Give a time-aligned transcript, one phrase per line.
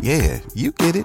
[0.00, 1.04] yeah, you get it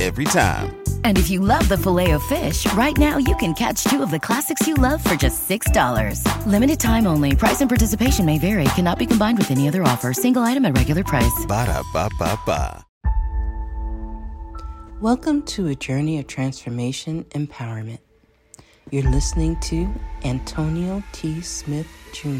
[0.00, 0.76] every time.
[1.04, 4.66] And if you love the Filet-O-Fish, right now you can catch two of the classics
[4.66, 6.46] you love for just $6.
[6.46, 7.36] Limited time only.
[7.36, 8.64] Price and participation may vary.
[8.74, 10.12] Cannot be combined with any other offer.
[10.12, 11.46] Single item at regular price.
[11.46, 12.84] Ba da ba ba ba.
[15.00, 17.98] Welcome to a journey of transformation empowerment.
[18.90, 19.92] You're listening to
[20.24, 21.40] Antonio T.
[21.42, 22.30] Smith Jr.,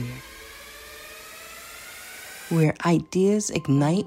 [2.55, 4.07] where ideas ignite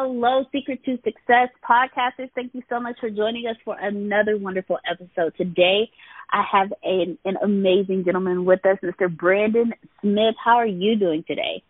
[0.00, 2.30] Hello, Secret to Success podcasters.
[2.36, 5.34] Thank you so much for joining us for another wonderful episode.
[5.36, 5.90] Today,
[6.30, 9.10] I have an, an amazing gentleman with us, Mr.
[9.10, 10.36] Brandon Smith.
[10.42, 11.64] How are you doing today?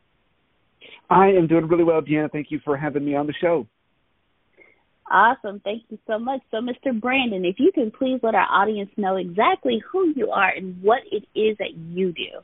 [1.08, 2.30] I am doing really well, Deanna.
[2.30, 3.66] Thank you for having me on the show.
[5.10, 5.62] Awesome.
[5.64, 6.42] Thank you so much.
[6.50, 7.00] So, Mr.
[7.00, 11.00] Brandon, if you can please let our audience know exactly who you are and what
[11.10, 12.42] it is that you do.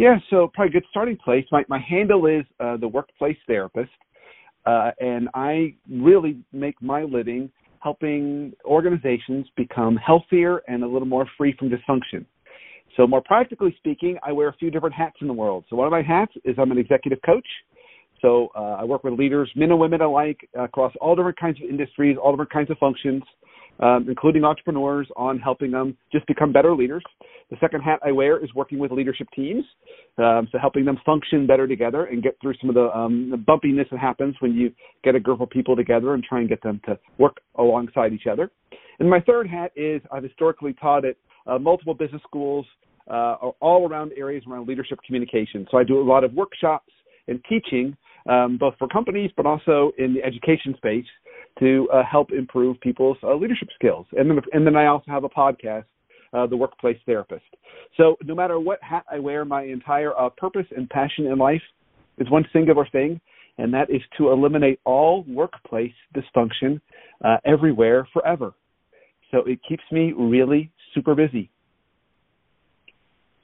[0.00, 1.44] Yeah, so probably a good starting place.
[1.52, 3.90] My my handle is uh, the workplace therapist,
[4.64, 7.50] uh, and I really make my living
[7.80, 12.24] helping organizations become healthier and a little more free from dysfunction.
[12.96, 15.66] So, more practically speaking, I wear a few different hats in the world.
[15.68, 17.46] So, one of my hats is I'm an executive coach.
[18.22, 21.68] So, uh, I work with leaders, men and women alike, across all different kinds of
[21.68, 23.22] industries, all different kinds of functions
[23.80, 27.02] um, including entrepreneurs, on helping them just become better leaders.
[27.50, 29.64] The second hat I wear is working with leadership teams,
[30.18, 33.36] um, so helping them function better together and get through some of the, um, the
[33.36, 34.72] bumpiness that happens when you
[35.02, 38.26] get a group of people together and try and get them to work alongside each
[38.30, 38.50] other.
[39.00, 41.16] And my third hat is I've historically taught at
[41.46, 42.66] uh, multiple business schools
[43.10, 45.66] uh, all around areas around leadership communication.
[45.70, 46.92] So I do a lot of workshops
[47.26, 47.96] and teaching,
[48.28, 51.06] um, both for companies but also in the education space
[51.58, 54.06] to uh, help improve people's uh, leadership skills.
[54.12, 55.84] And then, and then I also have a podcast,
[56.32, 57.44] uh, The Workplace Therapist.
[57.96, 61.62] So no matter what hat I wear, my entire uh, purpose and passion in life
[62.18, 63.20] is one singular thing,
[63.58, 66.80] and that is to eliminate all workplace dysfunction
[67.24, 68.52] uh, everywhere forever.
[69.30, 71.50] So it keeps me really super busy.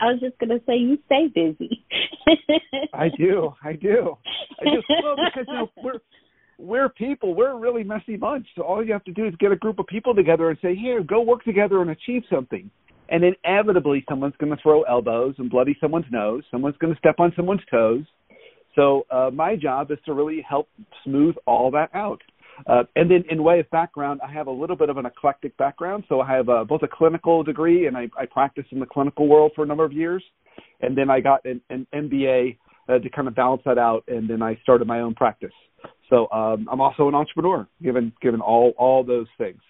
[0.01, 1.85] I was just gonna say you stay busy.
[2.93, 4.17] I do, I do.
[4.61, 6.01] I just well because you know we're
[6.59, 7.35] we're people.
[7.35, 8.47] We're a really messy bunch.
[8.57, 10.75] So all you have to do is get a group of people together and say,
[10.75, 12.71] here, go work together and achieve something.
[13.09, 16.43] And inevitably, someone's going to throw elbows and bloody someone's nose.
[16.51, 18.05] Someone's going to step on someone's toes.
[18.75, 20.69] So uh, my job is to really help
[21.05, 22.21] smooth all that out.
[22.67, 25.57] Uh, and then, in way of background, I have a little bit of an eclectic
[25.59, 26.05] background.
[26.09, 29.29] So I have uh, both a clinical degree, and I, I practiced in the clinical
[29.29, 30.25] world for a number of years.
[30.81, 32.57] And then I got an, an MBA
[32.89, 35.53] uh, to kind of balance that out, and then I started my own practice.
[36.09, 39.61] So um, I'm also an entrepreneur, given given all all those things.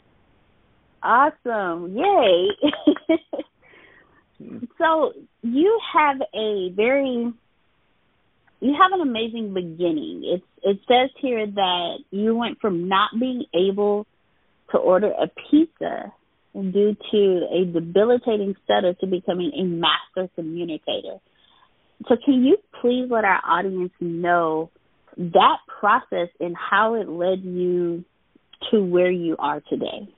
[1.02, 1.96] Awesome!
[1.96, 2.48] Yay!
[4.78, 5.12] so
[5.42, 7.32] you have a very
[8.60, 10.22] you have an amazing beginning.
[10.24, 14.06] It's it says here that you went from not being able
[14.72, 16.12] to order a pizza
[16.54, 21.18] due to a debilitating stutter to becoming a master communicator.
[22.08, 24.70] So can you please let our audience know
[25.16, 28.04] that process and how it led you
[28.70, 30.08] to where you are today.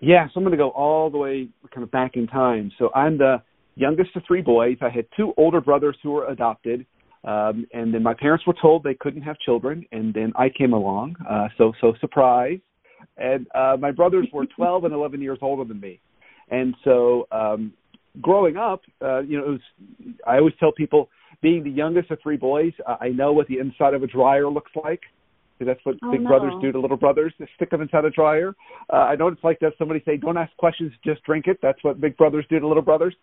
[0.00, 2.70] Yeah, so I'm going to go all the way kind of back in time.
[2.78, 3.42] So I'm the
[3.74, 4.76] youngest of three boys.
[4.82, 6.84] I had two older brothers who were adopted.
[7.24, 10.72] Um, and then my parents were told they couldn't have children, and then I came
[10.72, 11.16] along.
[11.28, 12.60] Uh, so, so surprise.
[13.16, 16.00] And uh, my brothers were 12 and 11 years older than me.
[16.50, 17.72] And so, um,
[18.20, 19.60] growing up, uh, you know, it was,
[20.26, 21.08] I always tell people
[21.46, 24.48] being the youngest of three boys, uh, I know what the inside of a dryer
[24.48, 24.98] looks like.
[25.60, 26.28] That's what oh, big no.
[26.28, 27.32] brothers do to little brothers.
[27.38, 28.52] They stick them inside a dryer.
[28.92, 31.46] Uh, I know what it's like to have somebody say, "Don't ask questions, just drink
[31.46, 33.14] it." That's what big brothers do to little brothers.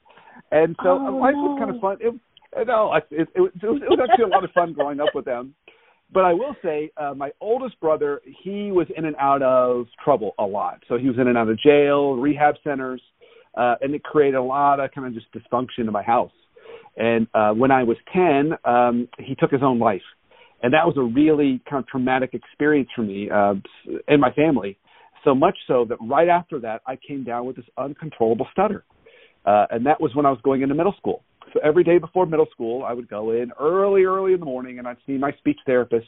[0.51, 1.43] And so oh, life no.
[1.43, 1.97] was kind of fun.
[1.99, 5.09] It, no, it, it, it, was, it was actually a lot of fun growing up
[5.13, 5.53] with them.
[6.13, 10.31] But I will say, uh, my oldest brother, he was in and out of trouble
[10.39, 10.81] a lot.
[10.87, 13.01] So he was in and out of jail, rehab centers,
[13.57, 16.31] uh, and it created a lot of kind of just dysfunction in my house.
[16.95, 20.01] And uh, when I was 10, um, he took his own life.
[20.62, 23.56] And that was a really kind of traumatic experience for me uh,
[24.07, 24.78] and my family.
[25.24, 28.86] So much so that right after that, I came down with this uncontrollable stutter.
[29.45, 31.24] Uh, and that was when I was going into middle school.
[31.54, 34.80] So every day before middle school, I would go in early, early in the morning,
[34.80, 36.07] and I'd see my speech therapist,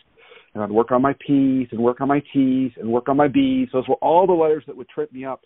[0.54, 3.28] and I'd work on my P's and work on my T's and work on my
[3.28, 3.68] B's.
[3.74, 5.42] Those were all the letters that would trip me up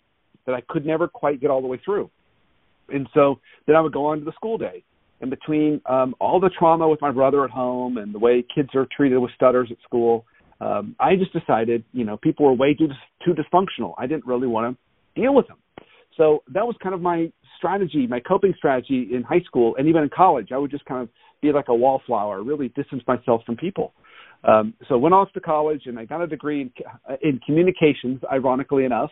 [0.46, 2.10] that I could never quite get all the way through.
[2.88, 4.84] And so then I would go on to the school day,
[5.20, 8.70] and between um, all the trauma with my brother at home and the way kids
[8.74, 10.24] are treated with stutters at school,
[10.60, 12.88] um, I just decided, you know, people were way too
[13.24, 13.94] too dysfunctional.
[13.98, 15.58] I didn't really want to deal with them.
[16.16, 20.02] So that was kind of my strategy, my coping strategy in high school and even
[20.02, 20.48] in college.
[20.52, 21.08] I would just kind of
[21.40, 23.94] be like a wallflower, really distance myself from people.
[24.42, 26.72] Um, so went off to college and I got a degree in,
[27.22, 29.10] in communications, ironically enough.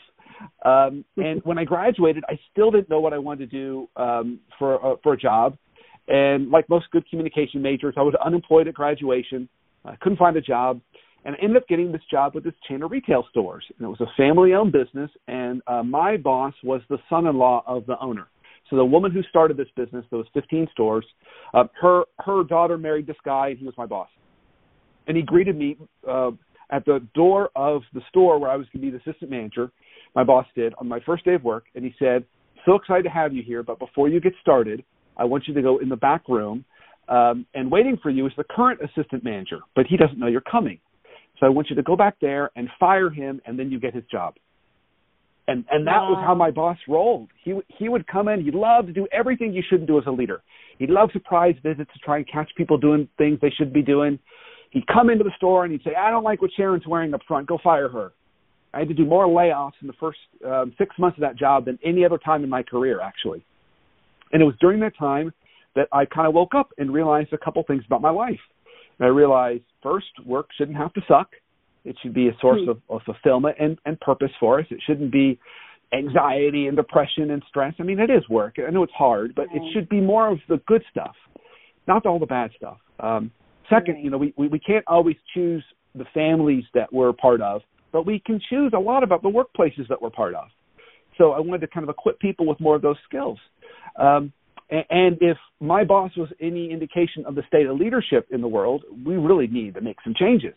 [0.65, 4.41] Um, and when I graduated, I still didn't know what I wanted to do um,
[4.59, 5.57] for uh, for a job.
[6.09, 9.49] And like most good communication majors, I was unemployed at graduation.
[9.85, 10.81] I couldn't find a job.
[11.25, 13.65] And I ended up getting this job with this chain of retail stores.
[13.79, 15.11] And it was a family owned business.
[15.27, 18.29] And uh, my boss was the son in law of the owner.
[18.71, 21.05] So the woman who started this business, was 15 stores,
[21.55, 24.09] uh, her, her daughter married this guy, and he was my boss.
[25.07, 25.77] And he greeted me
[26.09, 26.33] uh,
[26.71, 29.71] at the door of the store where I was going to be the assistant manager.
[30.15, 31.65] My boss did on my first day of work.
[31.75, 32.25] And he said,
[32.67, 33.63] So excited to have you here.
[33.63, 34.85] But before you get started,
[35.19, 36.65] I want you to go in the back room,
[37.09, 40.41] um, and waiting for you is the current assistant manager, but he doesn't know you're
[40.41, 40.79] coming.
[41.41, 43.95] So I want you to go back there and fire him, and then you get
[43.95, 44.35] his job.
[45.47, 46.11] And and that wow.
[46.11, 47.29] was how my boss rolled.
[47.43, 48.45] He he would come in.
[48.45, 50.43] He'd love to do everything you shouldn't do as a leader.
[50.79, 54.19] He'd love surprise visits to try and catch people doing things they should be doing.
[54.71, 57.23] He'd come into the store and he'd say, "I don't like what Sharon's wearing up
[57.27, 57.47] front.
[57.47, 58.13] Go fire her."
[58.75, 61.65] I had to do more layoffs in the first um, six months of that job
[61.65, 63.43] than any other time in my career, actually.
[64.33, 65.33] And it was during that time
[65.75, 68.41] that I kind of woke up and realized a couple things about my life.
[68.99, 71.31] And I realized first, work shouldn't have to suck.
[71.85, 72.71] It should be a source mm.
[72.71, 74.67] of, of fulfillment and, and purpose for us.
[74.71, 75.39] It shouldn't be
[75.93, 77.75] anxiety and depression and stress.
[77.79, 78.57] I mean, it is work.
[78.59, 79.57] I know it's hard, but right.
[79.57, 81.15] it should be more of the good stuff,
[81.87, 82.79] not all the bad stuff.
[83.01, 83.31] Um,
[83.71, 84.05] second, right.
[84.05, 87.63] you know, we, we, we can't always choose the families that we're a part of,
[87.93, 90.49] but we can choose a lot about the workplaces that we're part of.
[91.17, 93.39] So I wanted to kind of equip people with more of those skills.
[93.99, 94.33] Um,
[94.71, 98.85] and if my boss was any indication of the state of leadership in the world,
[99.05, 100.55] we really need to make some changes.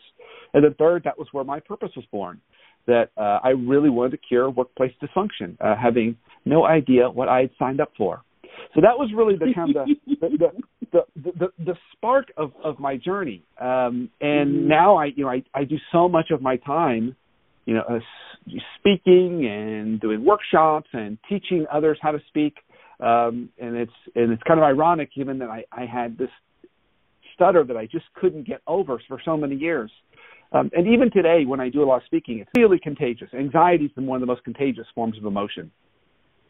[0.54, 2.42] And then third, that was where my purpose was born.
[2.88, 7.42] That uh, I really wanted to cure workplace dysfunction, uh, having no idea what I
[7.42, 8.22] had signed up for.
[8.76, 9.88] So that was really the kind of
[10.20, 10.28] the
[10.92, 13.44] the, the, the, the, spark of, of my journey.
[13.60, 14.68] Um, and mm-hmm.
[14.68, 17.16] now I you know I, I do so much of my time,
[17.66, 18.00] you know, uh,
[18.80, 22.56] speaking and doing workshops and teaching others how to speak
[23.02, 26.30] um, and it's and it's kind of ironic, given that I, I had this
[27.34, 29.92] stutter that I just couldn't get over for so many years.
[30.54, 33.30] Um, and even today, when I do a lot of speaking, it's really contagious.
[33.34, 35.72] Anxiety is one of the most contagious forms of emotion.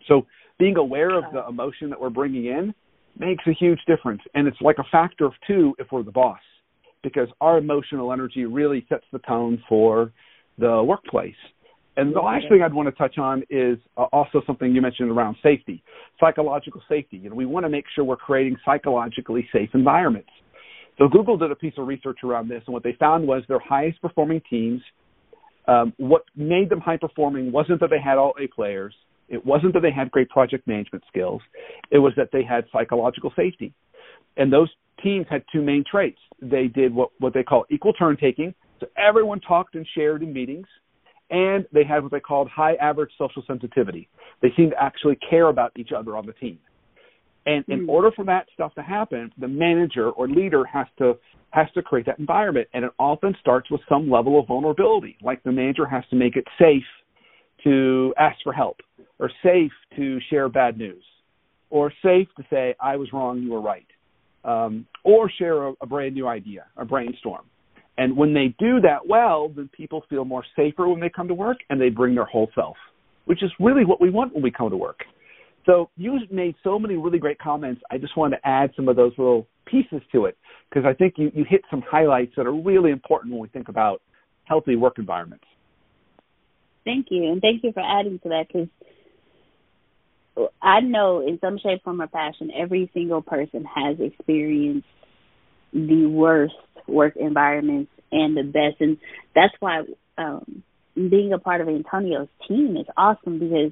[0.08, 0.26] So
[0.58, 2.74] being aware of the emotion that we're bringing in
[3.18, 6.40] makes a huge difference, and it's like a factor of two if we're the boss,
[7.04, 10.12] because our emotional energy really sets the tone for
[10.58, 11.36] the workplace.
[11.98, 15.12] And the last thing I'd want to touch on is uh, also something you mentioned
[15.12, 15.84] around safety,
[16.20, 17.18] psychological safety.
[17.18, 20.30] You know, we want to make sure we're creating psychologically safe environments.
[20.98, 23.60] So Google did a piece of research around this, and what they found was their
[23.60, 24.82] highest performing teams.
[25.68, 28.94] Um, what made them high performing wasn't that they had all A players.
[29.28, 31.42] It wasn't that they had great project management skills.
[31.90, 33.74] It was that they had psychological safety.
[34.38, 34.70] And those
[35.04, 36.20] teams had two main traits.
[36.42, 38.54] They did what, what they call equal turn taking.
[38.80, 40.68] So everyone talked and shared in meetings
[41.32, 44.08] and they had what they called high average social sensitivity.
[44.42, 46.60] They seemed to actually care about each other on the team.
[47.46, 47.90] And in mm.
[47.90, 51.18] order for that stuff to happen, the manager or leader has to
[51.52, 55.18] has to create that environment, and it often starts with some level of vulnerability.
[55.22, 56.84] Like the manager has to make it safe
[57.66, 58.78] to ask for help,
[59.20, 61.04] or safe to share bad news,
[61.70, 63.88] or safe to say I was wrong, you were right,
[64.46, 67.46] um, or share a, a brand new idea, a brainstorm.
[67.98, 71.34] And when they do that well, then people feel more safer when they come to
[71.34, 72.78] work and they bring their whole self,
[73.26, 75.02] which is really what we want when we come to work.
[75.66, 77.82] So you made so many really great comments.
[77.92, 80.38] I just wanted to add some of those little pieces to it
[80.70, 83.70] because I think you, you hit some highlights that are really important when we think
[83.70, 84.02] about
[84.46, 85.46] healthy work environments.
[86.84, 87.32] Thank you.
[87.32, 88.68] And thank you for adding to that because
[90.62, 94.88] I know in some shape, form, or fashion, every single person has experienced
[95.74, 96.56] the worst
[96.88, 98.80] work environments and the best.
[98.80, 98.98] And
[99.36, 99.84] that's why
[100.18, 100.64] um,
[100.96, 103.72] being a part of Antonio's team is awesome because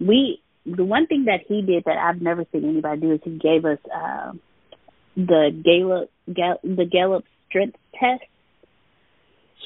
[0.00, 3.38] we the one thing that he did that I've never seen anybody do is he
[3.38, 4.32] gave us uh,
[5.16, 8.22] the Gallup Gal- the Gallup strength test,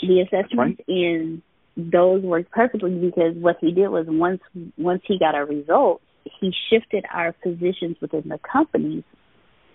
[0.00, 0.88] the assessments, right.
[0.88, 1.42] and
[1.76, 4.40] those worked perfectly because what he did was once
[4.78, 6.04] once he got our results,
[6.40, 9.04] he shifted our positions within the companies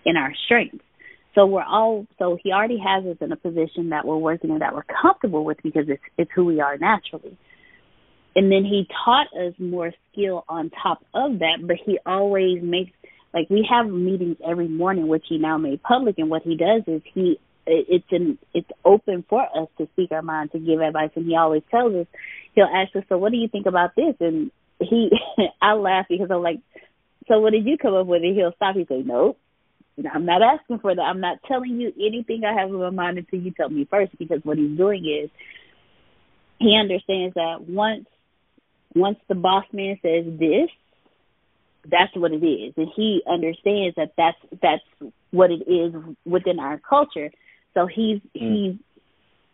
[0.04, 0.84] in our strengths.
[1.38, 4.58] So we're all so he already has us in a position that we're working in
[4.58, 7.38] that we're comfortable with because it's it's who we are naturally.
[8.34, 12.90] And then he taught us more skill on top of that, but he always makes
[13.32, 16.82] like we have meetings every morning which he now made public and what he does
[16.88, 21.10] is he it's in it's open for us to speak our mind to give advice
[21.14, 22.06] and he always tells us
[22.54, 24.16] he'll ask us so what do you think about this?
[24.18, 25.10] And he
[25.62, 26.58] I laugh because I'm like
[27.28, 28.22] so what did you come up with?
[28.24, 29.38] And he'll stop he say nope
[30.06, 31.02] I'm not asking for that.
[31.02, 34.16] I'm not telling you anything I have in my mind until you tell me first
[34.18, 35.30] because what he's doing is
[36.58, 38.06] he understands that once
[38.94, 40.70] once the boss man says this,
[41.88, 42.74] that's what it is.
[42.76, 47.30] And he understands that that's that's what it is within our culture.
[47.74, 48.30] So he's mm.
[48.32, 48.78] he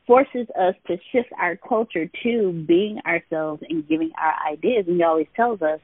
[0.07, 4.85] forces us to shift our culture to being ourselves and giving our ideas.
[4.87, 5.81] And he always tells us,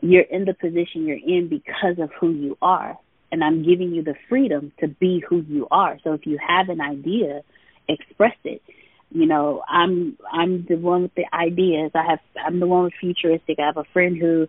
[0.00, 2.98] you're in the position you're in because of who you are
[3.34, 5.98] and I'm giving you the freedom to be who you are.
[6.04, 7.42] So if you have an idea,
[7.88, 8.62] express it.
[9.10, 11.90] You know, I'm I'm the one with the ideas.
[11.96, 13.58] I have I'm the one with futuristic.
[13.58, 14.46] I have a friend who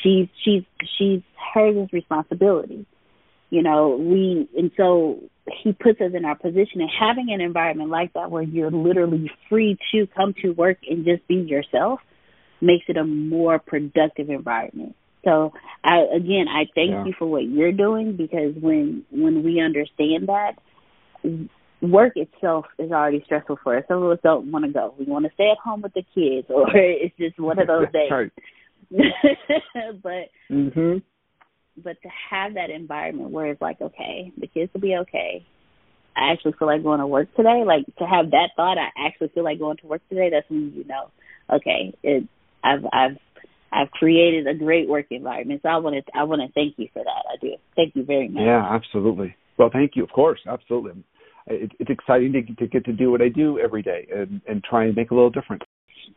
[0.00, 0.62] she's she's
[0.96, 1.22] she's
[1.54, 2.86] hers is responsibility.
[3.50, 5.18] You know, we and so
[5.62, 9.28] he puts us in our position and having an environment like that where you're literally
[9.48, 11.98] free to come to work and just be yourself
[12.60, 14.94] makes it a more productive environment.
[15.24, 15.52] So
[15.84, 17.04] I again I thank yeah.
[17.04, 20.52] you for what you're doing because when when we understand that
[21.82, 23.84] work itself is already stressful for us.
[23.88, 24.94] Some of us don't want to go.
[24.98, 27.86] We want to stay at home with the kids, or it's just one of those
[27.92, 28.10] days.
[28.10, 28.30] right.
[30.02, 31.02] but Mhm.
[31.82, 35.44] but to have that environment where it's like, okay, the kids will be okay.
[36.16, 37.64] I actually feel like going to work today.
[37.66, 40.30] Like to have that thought, I actually feel like going to work today.
[40.30, 41.10] That's when you know,
[41.50, 42.28] okay, it,
[42.62, 43.18] I've I've
[43.74, 45.60] I've created a great work environment.
[45.62, 47.24] So I want to I want to thank you for that.
[47.30, 47.54] I do.
[47.74, 48.44] Thank you very much.
[48.44, 49.34] Yeah, absolutely.
[49.58, 50.04] Well, thank you.
[50.04, 51.02] Of course, absolutely.
[51.46, 54.62] It, it's exciting to, to get to do what I do every day and, and
[54.62, 55.62] try and make a little difference.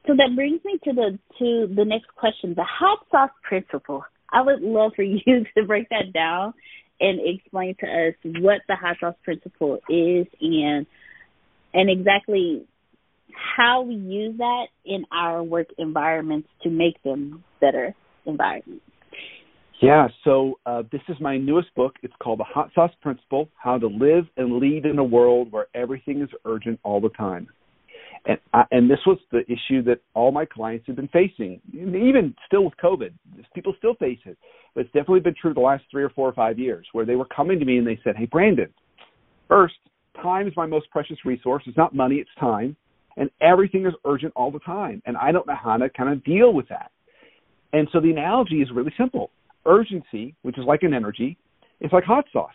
[0.05, 4.03] So that brings me to the to the next question, the hot sauce principle.
[4.31, 6.53] I would love for you to break that down
[6.99, 10.85] and explain to us what the hot sauce principle is and
[11.73, 12.65] and exactly
[13.55, 17.93] how we use that in our work environments to make them better
[18.25, 18.81] environment.
[19.81, 21.93] Yeah, so uh, this is my newest book.
[22.01, 25.67] It's called The Hot Sauce Principle How to Live and Lead in a World Where
[25.75, 27.47] Everything is Urgent All the Time.
[28.25, 32.33] And, I, and this was the issue that all my clients have been facing, even
[32.47, 33.11] still with COVID.
[33.53, 34.37] People still face it,
[34.73, 37.15] but it's definitely been true the last three or four or five years, where they
[37.15, 38.73] were coming to me and they said, "Hey, Brandon,
[39.47, 39.75] first,
[40.21, 41.63] time is my most precious resource.
[41.67, 42.75] It's not money, it's time,
[43.15, 46.23] and everything is urgent all the time, and I don't know how to kind of
[46.23, 46.91] deal with that."
[47.74, 49.31] And so the analogy is really simple
[49.65, 51.38] urgency, which is like an energy,
[51.81, 52.51] is like hot sauce.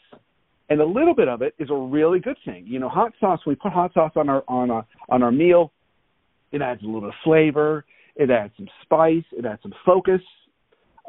[0.71, 2.64] And a little bit of it is a really good thing.
[2.66, 5.33] You know, hot sauce, when we put hot sauce on our on a on our
[5.33, 5.71] meal,
[6.50, 7.85] it adds a little bit of flavor,
[8.16, 10.21] it adds some spice, it adds some focus,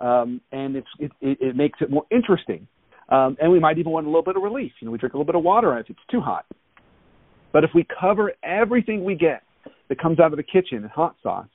[0.01, 2.67] um, and it's it, it, it makes it more interesting.
[3.09, 4.71] Um, and we might even want a little bit of relief.
[4.79, 6.45] You know, we drink a little bit of water if it's too hot.
[7.51, 9.43] But if we cover everything we get
[9.87, 11.47] that comes out of the kitchen in hot sauce,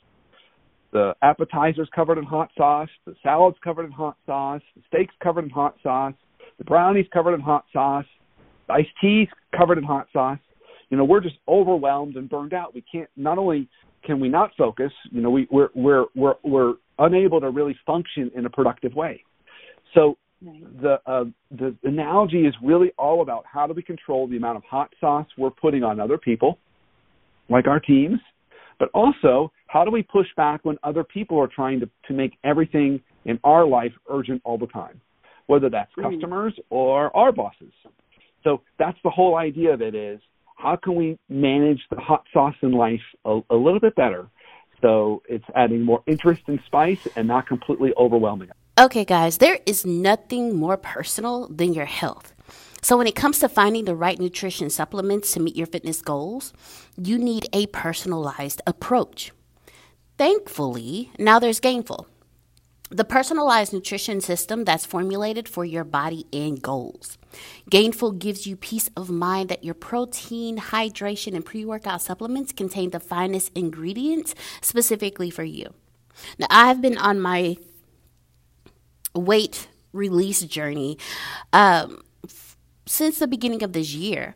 [0.93, 5.45] the appetizers covered in hot sauce, the salads covered in hot sauce, the steaks covered
[5.45, 6.15] in hot sauce,
[6.59, 8.07] the brownies covered in hot sauce,
[8.67, 10.39] the iced teas covered in hot sauce.
[10.91, 12.75] You know, we're just overwhelmed and burned out.
[12.75, 13.11] We can't.
[13.17, 13.69] Not only
[14.05, 18.31] can we not focus, you know, we, we're we're we're we're unable to really function
[18.35, 19.23] in a productive way.
[19.95, 24.57] So the uh, the analogy is really all about how do we control the amount
[24.57, 26.59] of hot sauce we're putting on other people,
[27.51, 28.21] like our teams,
[28.79, 32.33] but also how do we push back when other people are trying to, to make
[32.43, 35.01] everything in our life urgent all the time,
[35.47, 36.03] whether that's hmm.
[36.03, 37.73] customers or our bosses.
[38.45, 40.21] So that's the whole idea of it is
[40.57, 44.29] how can we manage the hot sauce in life a, a little bit better
[44.81, 48.51] so it's adding more interest and spice and not completely overwhelming.
[48.79, 52.33] Okay, guys, there is nothing more personal than your health.
[52.81, 56.53] So, when it comes to finding the right nutrition supplements to meet your fitness goals,
[56.97, 59.33] you need a personalized approach.
[60.19, 62.07] Thankfully, now there's Gainful,
[62.91, 67.19] the personalized nutrition system that's formulated for your body and goals.
[67.71, 72.91] Gainful gives you peace of mind that your protein, hydration, and pre workout supplements contain
[72.91, 75.73] the finest ingredients specifically for you.
[76.37, 77.57] Now, I've been on my
[79.15, 80.99] weight release journey
[81.53, 82.03] um,
[82.87, 84.35] since the beginning of this year.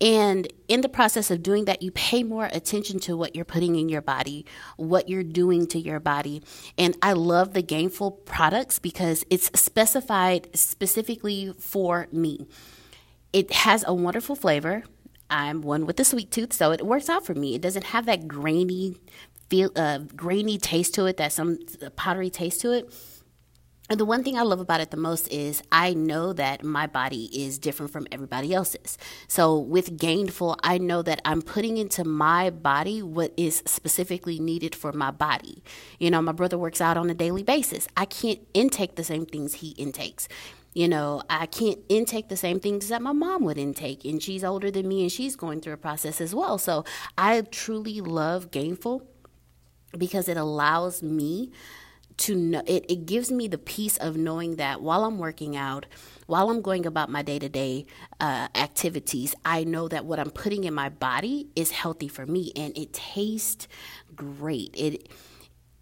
[0.00, 3.76] And in the process of doing that, you pay more attention to what you're putting
[3.76, 6.42] in your body, what you're doing to your body.
[6.78, 12.46] And I love the Gainful products because it's specified specifically for me.
[13.32, 14.84] It has a wonderful flavor.
[15.28, 17.54] I'm one with a sweet tooth, so it works out for me.
[17.54, 18.96] It doesn't have that grainy
[19.48, 21.58] feel, uh, grainy taste to it, that some
[21.96, 22.92] powdery taste to it.
[23.90, 26.86] And the one thing I love about it the most is I know that my
[26.86, 28.96] body is different from everybody else's.
[29.26, 34.76] So with Gainful, I know that I'm putting into my body what is specifically needed
[34.76, 35.64] for my body.
[35.98, 37.88] You know, my brother works out on a daily basis.
[37.96, 40.28] I can't intake the same things he intakes.
[40.72, 44.44] You know, I can't intake the same things that my mom would intake, and she's
[44.44, 46.58] older than me and she's going through a process as well.
[46.58, 46.84] So
[47.18, 49.02] I truly love Gainful
[49.98, 51.50] because it allows me
[52.20, 55.86] to know it, it gives me the peace of knowing that while I'm working out,
[56.26, 57.86] while I'm going about my day to day
[58.20, 62.76] activities, I know that what I'm putting in my body is healthy for me and
[62.76, 63.68] it tastes
[64.14, 64.74] great.
[64.76, 65.08] It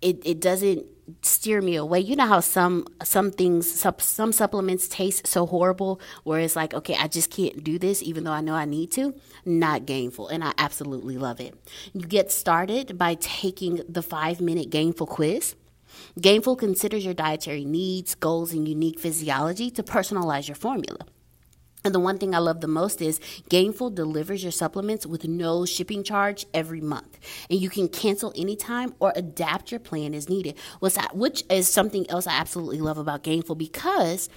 [0.01, 0.87] it, it doesn't
[1.22, 2.01] steer me away.
[2.01, 6.72] You know how some some things some, some supplements taste so horrible where it's like,
[6.74, 9.14] okay, I just can't do this even though I know I need to.
[9.44, 11.55] Not gainful, and I absolutely love it.
[11.92, 15.57] You get started by taking the 5-minute gainful quiz.
[16.20, 20.98] Gainful considers your dietary needs, goals, and unique physiology to personalize your formula.
[21.84, 25.64] And the one thing I love the most is Gainful delivers your supplements with no
[25.64, 27.18] shipping charge every month.
[27.48, 32.26] And you can cancel anytime or adapt your plan as needed, which is something else
[32.26, 34.28] I absolutely love about Gainful because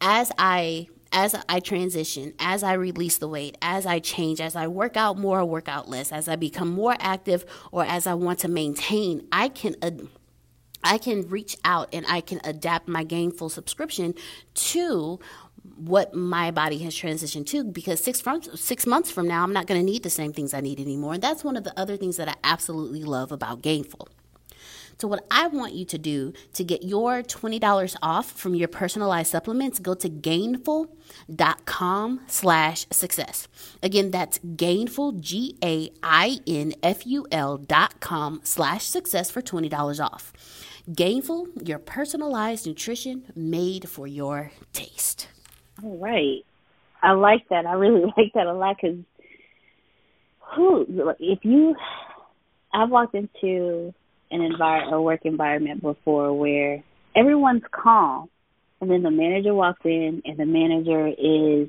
[0.00, 4.66] as I as I transition, as I release the weight, as I change, as I
[4.66, 8.14] work out more or work out less, as I become more active or as I
[8.14, 9.76] want to maintain, I can.
[10.84, 14.14] I can reach out and I can adapt my gainful subscription
[14.54, 15.18] to
[15.76, 19.66] what my body has transitioned to because six from six months from now I'm not
[19.66, 21.96] going to need the same things I need anymore and that's one of the other
[21.96, 24.08] things that I absolutely love about gainful.
[24.98, 29.30] So, what I want you to do to get your $20 off from your personalized
[29.30, 33.48] supplements, go to gainful.com slash success.
[33.82, 39.42] Again, that's gainful, G A I N F U L dot com slash success for
[39.42, 40.32] $20 off.
[40.92, 45.28] Gainful, your personalized nutrition made for your taste.
[45.82, 46.44] All right.
[47.02, 47.64] I like that.
[47.64, 48.98] I really like that a lot because
[51.18, 51.74] if you,
[52.72, 53.94] I've walked into
[54.30, 56.82] an environment, a work environment before where
[57.16, 58.28] everyone's calm,
[58.80, 61.68] and then the manager walks in, and the manager is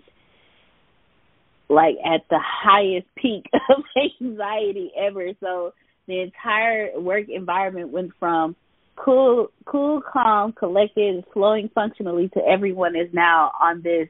[1.69, 3.83] like at the highest peak of
[4.21, 5.29] anxiety ever.
[5.39, 5.73] So
[6.05, 8.57] the entire work environment went from
[8.95, 14.09] cool, cool, calm, collected, flowing functionally to everyone is now on this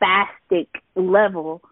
[0.00, 1.62] spastic level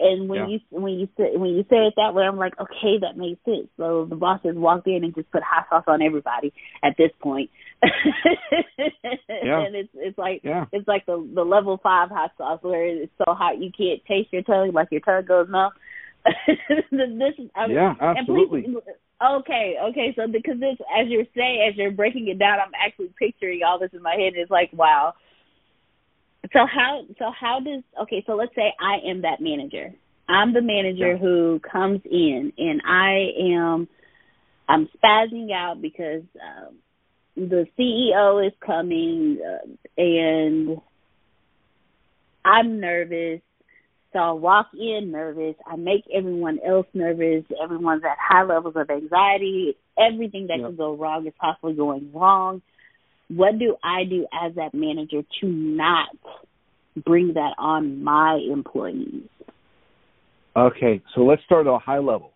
[0.00, 0.46] and when yeah.
[0.46, 3.44] you when you say when you say it that way, I'm like, okay, that makes
[3.44, 3.68] sense.
[3.76, 6.52] So the boss just walked in and just put hot sauce on everybody
[6.84, 7.50] at this point.
[7.82, 9.66] yeah.
[9.66, 10.66] And it's it's like yeah.
[10.72, 14.32] it's like the the level five hot sauce where it's so hot you can't taste
[14.32, 15.72] your tongue, like your tongue goes numb.
[16.46, 18.62] this is I mean, yeah, absolutely.
[18.62, 18.76] Please,
[19.22, 20.12] okay, okay.
[20.16, 23.78] So because this, as you're saying, as you're breaking it down, I'm actually picturing all
[23.78, 24.34] this in my head.
[24.34, 25.14] And it's like, wow
[26.52, 29.92] so how so how does okay, so let's say I am that manager.
[30.28, 31.18] I'm the manager yeah.
[31.18, 33.88] who comes in and I am
[34.68, 36.76] I'm spazzing out because um,
[37.36, 40.80] the CEO is coming uh, and
[42.44, 43.40] I'm nervous.
[44.18, 45.54] So I walk in nervous.
[45.64, 47.44] I make everyone else nervous.
[47.62, 49.76] Everyone's at high levels of anxiety.
[49.96, 50.66] Everything that yeah.
[50.66, 52.60] could go wrong is possibly going wrong
[53.28, 56.08] what do I do as that manager to not
[57.04, 59.28] bring that on my employees?
[60.56, 62.32] Okay, so let's start at a high level.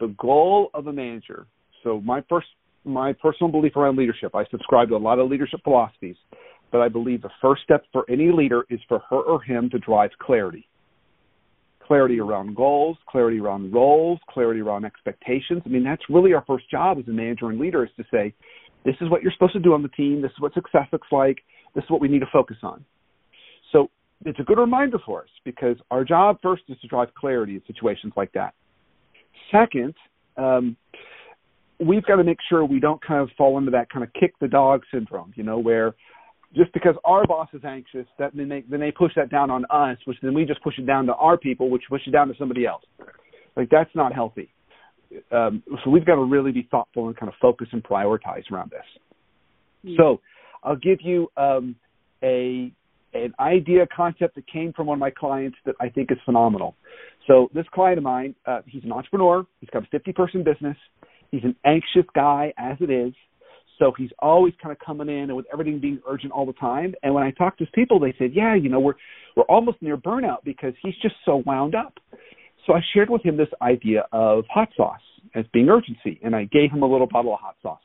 [0.00, 1.46] The goal of a manager.
[1.82, 2.46] So my first,
[2.84, 4.34] my personal belief around leadership.
[4.34, 6.16] I subscribe to a lot of leadership philosophies,
[6.70, 9.78] but I believe the first step for any leader is for her or him to
[9.78, 10.66] drive clarity.
[11.88, 15.62] Clarity around goals, clarity around roles, clarity around expectations.
[15.64, 18.34] I mean, that's really our first job as a manager and leader is to say,
[18.84, 20.20] this is what you're supposed to do on the team.
[20.20, 21.38] This is what success looks like.
[21.74, 22.84] This is what we need to focus on.
[23.72, 23.90] So
[24.26, 27.62] it's a good reminder for us because our job first is to drive clarity in
[27.66, 28.52] situations like that.
[29.50, 29.94] Second,
[30.36, 30.76] um,
[31.80, 34.34] we've got to make sure we don't kind of fall into that kind of kick
[34.40, 35.94] the dog syndrome, you know, where
[36.54, 39.64] just because our boss is anxious, that then they then they push that down on
[39.70, 42.28] us, which then we just push it down to our people, which push it down
[42.28, 42.84] to somebody else.
[43.56, 44.50] Like that's not healthy
[45.32, 48.70] um, so we've got to really be thoughtful and kind of focus and prioritize around
[48.70, 48.84] this.
[49.84, 49.94] Mm-hmm.
[49.98, 50.20] So
[50.62, 51.76] I'll give you um,
[52.22, 52.72] a
[53.14, 56.76] an idea concept that came from one of my clients that I think is phenomenal.
[57.26, 59.46] So this client of mine, uh, he's an entrepreneur.
[59.60, 60.76] He's got a 50 person business.
[61.30, 63.14] He's an anxious guy as it is.
[63.78, 66.94] So he's always kind of coming in and with everything being urgent all the time.
[67.02, 68.94] And when I talked to his people, they said, yeah, you know, we're,
[69.36, 71.94] we're almost near burnout because he's just so wound up.
[72.66, 75.00] So I shared with him this idea of hot sauce
[75.34, 77.80] as being urgency, and I gave him a little bottle of hot sauce.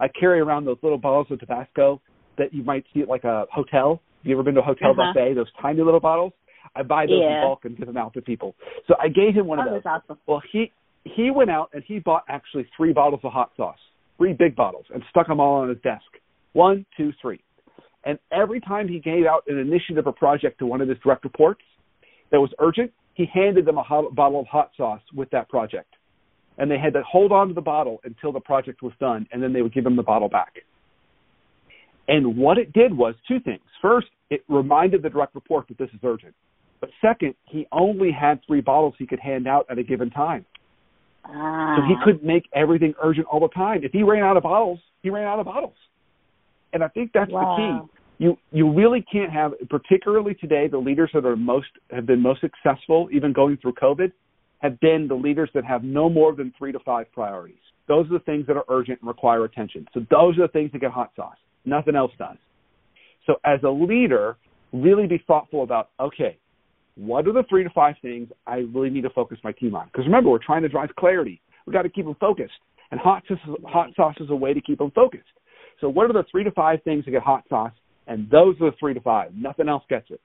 [0.00, 2.02] I carry around those little bottles of Tabasco
[2.38, 4.02] that you might see at like a hotel.
[4.18, 5.12] Have you ever been to a hotel uh-huh.
[5.14, 5.34] buffet?
[5.34, 6.32] Those tiny little bottles.
[6.74, 7.36] I buy those yeah.
[7.36, 8.54] in bulk and give them out to people.
[8.88, 9.82] So I gave him one of those.
[9.86, 10.18] Awesome.
[10.26, 10.72] Well, he
[11.04, 13.78] he went out and he bought actually three bottles of hot sauce,
[14.16, 16.04] three big bottles, and stuck them all on his desk.
[16.52, 17.40] One, two, three.
[18.04, 21.24] And every time he gave out an initiative or project to one of his direct
[21.24, 21.62] reports
[22.30, 25.92] that was urgent, he handed them a hot, bottle of hot sauce with that project.
[26.58, 29.42] And they had to hold on to the bottle until the project was done, and
[29.42, 30.54] then they would give him the bottle back.
[32.08, 33.62] And what it did was two things.
[33.82, 36.34] First, it reminded the direct report that this is urgent.
[36.80, 40.46] But second, he only had three bottles he could hand out at a given time.
[41.28, 41.76] Ah.
[41.76, 43.80] So he couldn't make everything urgent all the time.
[43.82, 45.74] If he ran out of bottles, he ran out of bottles.
[46.72, 47.56] And I think that's wow.
[47.56, 52.06] the key you you really can't have particularly today the leaders that are most have
[52.06, 54.12] been most successful even going through covid
[54.58, 57.56] have been the leaders that have no more than 3 to 5 priorities
[57.88, 60.72] those are the things that are urgent and require attention so those are the things
[60.72, 62.36] that get hot sauce nothing else does
[63.26, 64.36] so as a leader
[64.72, 66.38] really be thoughtful about okay
[66.96, 69.86] what are the 3 to 5 things i really need to focus my team on
[69.86, 72.52] because remember we're trying to drive clarity we got to keep them focused
[72.90, 75.24] and hot sauce, hot sauce is a way to keep them focused
[75.80, 77.72] so what are the three to five things to get hot sauce
[78.06, 79.34] and those are the three to five.
[79.34, 80.20] Nothing else gets it.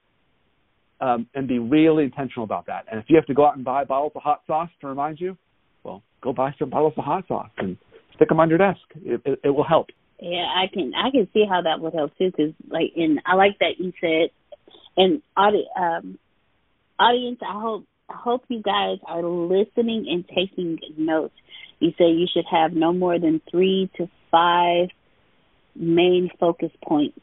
[1.00, 2.84] um, and be really intentional about that.
[2.90, 5.20] And if you have to go out and buy bottles of hot sauce to remind
[5.20, 5.36] you,
[5.82, 7.76] well, go buy some bottles of hot sauce and
[8.14, 8.80] stick them on your desk.
[9.04, 9.88] It, it, it will help.
[10.20, 12.30] Yeah, I can I can see how that would help too.
[12.30, 14.30] Because like, and I like that you said,
[14.96, 16.18] and audit um,
[17.02, 21.34] audience, I hope I hope you guys are listening and taking notes.
[21.80, 24.88] You say you should have no more than three to five
[25.74, 27.18] main focus points.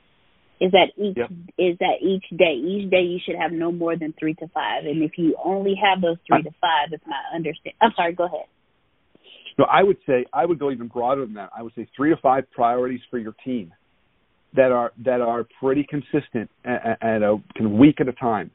[0.60, 1.30] Is that each yep.
[1.58, 2.56] is that each day?
[2.56, 4.86] Each day you should have no more than three to five.
[4.86, 7.76] And if you only have those three to five, it's not understand.
[7.82, 8.14] I'm sorry.
[8.14, 8.48] Go ahead.
[9.58, 11.52] No, I would say I would go even broader than that.
[11.58, 13.74] I would say three to five priorities for your team
[14.56, 18.52] that are that are pretty consistent at, at a kind of week at a time.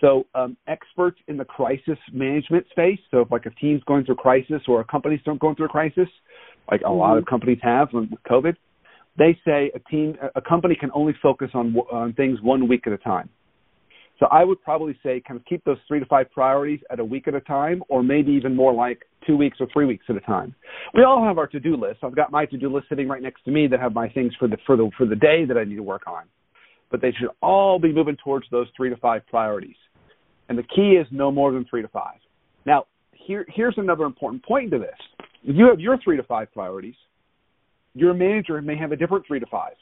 [0.00, 2.98] So um, experts in the crisis management space.
[3.10, 5.68] So if like a team's going through a crisis or a company's going through a
[5.68, 6.08] crisis,
[6.70, 6.98] like a mm-hmm.
[6.98, 8.56] lot of companies have with COVID,
[9.16, 12.92] they say a team, a company can only focus on on things one week at
[12.92, 13.28] a time.
[14.20, 17.04] So I would probably say kind of keep those three to five priorities at a
[17.04, 20.16] week at a time, or maybe even more like two weeks or three weeks at
[20.16, 20.54] a time.
[20.94, 21.98] We all have our to-do list.
[22.02, 24.46] I've got my to-do list sitting right next to me that have my things for
[24.46, 26.24] the for the for the day that I need to work on.
[26.90, 29.76] But they should all be moving towards those three to five priorities.
[30.48, 32.18] And the key is no more than three to five.
[32.66, 34.96] Now, here here's another important point to this.
[35.42, 36.94] If you have your three to five priorities,
[37.94, 39.74] your manager may have a different three to five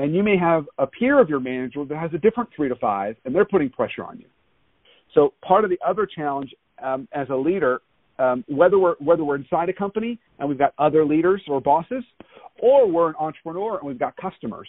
[0.00, 2.76] and you may have a peer of your manager that has a different three to
[2.76, 4.24] five, and they're putting pressure on you.
[5.14, 7.82] So part of the other challenge um, as a leader,
[8.18, 12.02] um, whether we're whether we're inside a company and we've got other leaders or bosses,
[12.62, 14.68] or we're an entrepreneur and we've got customers,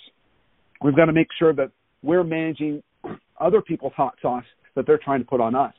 [0.83, 1.71] we've got to make sure that
[2.03, 2.81] we're managing
[3.39, 5.73] other people's hot sauce that they're trying to put on us,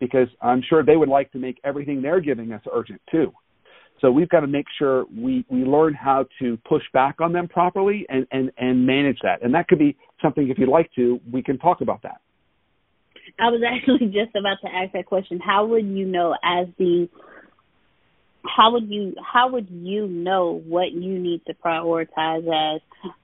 [0.00, 3.32] because I'm sure they would like to make everything they're giving us urgent too.
[4.00, 7.48] So we've got to make sure we, we learn how to push back on them
[7.48, 9.42] properly and, and, and manage that.
[9.42, 12.20] And that could be something, if you'd like to, we can talk about that.
[13.38, 15.40] I was actually just about to ask that question.
[15.40, 17.08] How would you know as the
[18.46, 22.80] how would you how would you know what you need to prioritize as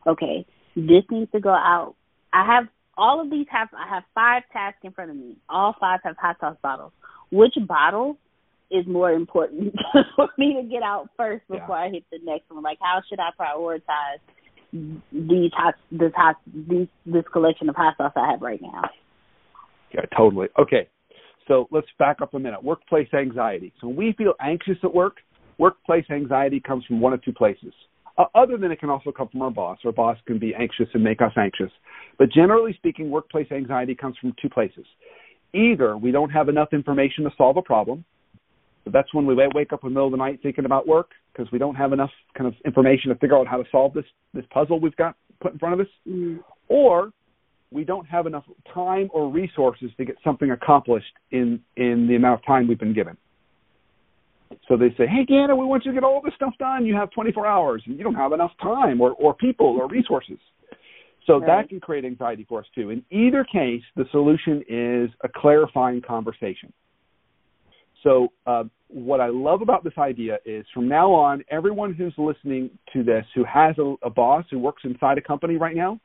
[0.06, 1.94] okay, this needs to go out.
[2.32, 5.36] I have all of these have I have five tasks in front of me.
[5.48, 6.92] All five have hot sauce bottles.
[7.30, 8.18] Which bottle
[8.70, 9.74] is more important
[10.16, 11.84] for me to get out first before yeah.
[11.84, 12.62] I hit the next one.
[12.62, 14.20] Like, how should I prioritize
[15.12, 18.82] these hot, this hot, these, this collection of hot sauce I have right now?
[19.92, 20.48] Yeah, totally.
[20.58, 20.88] Okay,
[21.48, 22.62] so let's back up a minute.
[22.62, 23.72] Workplace anxiety.
[23.80, 25.16] So when we feel anxious at work,
[25.58, 27.72] workplace anxiety comes from one of two places.
[28.20, 29.78] Uh, other than it can also come from our boss.
[29.82, 31.70] Our boss can be anxious and make us anxious.
[32.18, 34.84] But generally speaking, workplace anxiety comes from two places.
[35.54, 38.04] Either we don't have enough information to solve a problem,
[38.84, 41.12] so that's when we wake up in the middle of the night thinking about work
[41.32, 44.04] because we don't have enough kind of information to figure out how to solve this
[44.34, 46.40] this puzzle we've got put in front of us, mm.
[46.68, 47.12] or
[47.70, 52.40] we don't have enough time or resources to get something accomplished in in the amount
[52.40, 53.16] of time we've been given.
[54.68, 56.84] So they say, "Hey, Deanna, we want you to get all this stuff done.
[56.86, 60.38] You have 24 hours, and you don't have enough time or or people or resources."
[61.26, 61.46] So right.
[61.46, 62.90] that can create anxiety for us too.
[62.90, 66.72] In either case, the solution is a clarifying conversation.
[68.02, 72.70] So, uh, what I love about this idea is from now on, everyone who's listening
[72.92, 76.00] to this who has a, a boss who works inside a company right now,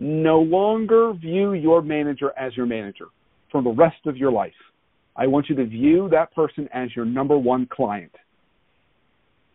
[0.00, 3.06] no longer view your manager as your manager
[3.50, 4.52] for the rest of your life.
[5.18, 8.12] I want you to view that person as your number one client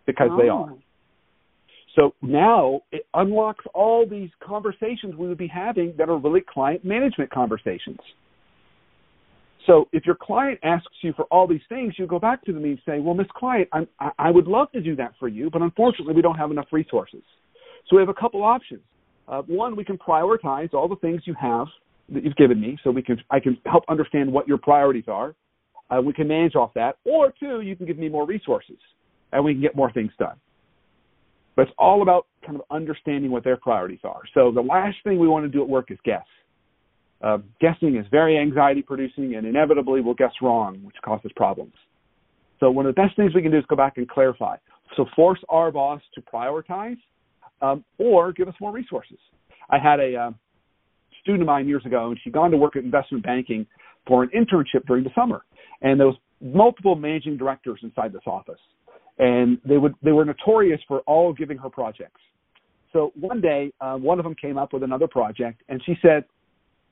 [0.05, 0.37] because oh.
[0.37, 0.73] they are.
[1.95, 6.83] So now it unlocks all these conversations we would be having that are really client
[6.83, 7.99] management conversations.
[9.67, 12.65] So if your client asks you for all these things, you go back to them
[12.65, 15.61] and say, well, Miss Client, I'm, I would love to do that for you, but
[15.61, 17.21] unfortunately we don't have enough resources.
[17.87, 18.81] So we have a couple options.
[19.27, 21.67] Uh, one, we can prioritize all the things you have
[22.09, 25.33] that you've given me, so we can I can help understand what your priorities are.
[25.89, 26.97] Uh, we can manage off that.
[27.03, 28.77] Or two, you can give me more resources,
[29.31, 30.35] and we can get more things done.
[31.55, 34.21] But it's all about kind of understanding what their priorities are.
[34.33, 36.25] So the last thing we want to do at work is guess.
[37.21, 41.73] Uh, guessing is very anxiety producing and inevitably we'll guess wrong, which causes problems.
[42.59, 44.57] So one of the best things we can do is go back and clarify.
[44.97, 46.97] So force our boss to prioritize
[47.61, 49.17] um, or give us more resources.
[49.69, 50.31] I had a uh,
[51.21, 53.65] student of mine years ago, and she'd gone to work at investment banking
[54.05, 55.43] for an internship during the summer.
[55.83, 58.59] And there was multiple managing directors inside this office.
[59.19, 62.19] And they would they were notorious for all giving her projects.
[62.91, 66.25] So one day, uh, one of them came up with another project, and she said,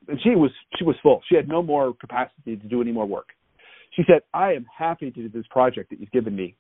[0.08, 1.22] and she was she was full.
[1.30, 3.30] She had no more capacity to do any more work.
[3.96, 6.56] She said, "I am happy to do this project that you've given me.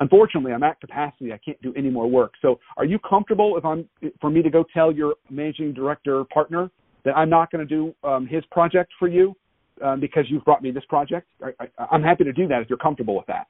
[0.00, 1.32] Unfortunately, I'm at capacity.
[1.32, 2.32] I can't do any more work.
[2.42, 3.88] So, are you comfortable if I'm
[4.20, 6.70] for me to go tell your managing director partner
[7.04, 9.34] that I'm not going to do um, his project for you
[9.82, 11.26] um, because you've brought me this project.
[11.42, 13.46] I, I, I'm happy to do that if you're comfortable with that.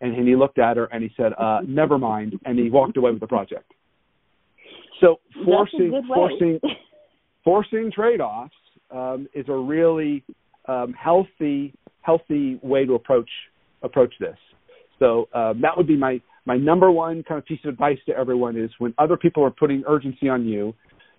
[0.00, 2.96] And, and he looked at her and he said, uh, "Never mind," and he walked
[2.96, 3.72] away with the project.
[5.00, 6.60] So forcing forcing
[7.44, 8.54] forcing trade-offs
[8.90, 10.24] um, is a really
[10.68, 13.28] um, healthy healthy way to approach
[13.82, 14.36] approach this.
[14.98, 18.16] So um, that would be my my number one kind of piece of advice to
[18.16, 20.74] everyone is when other people are putting urgency on you,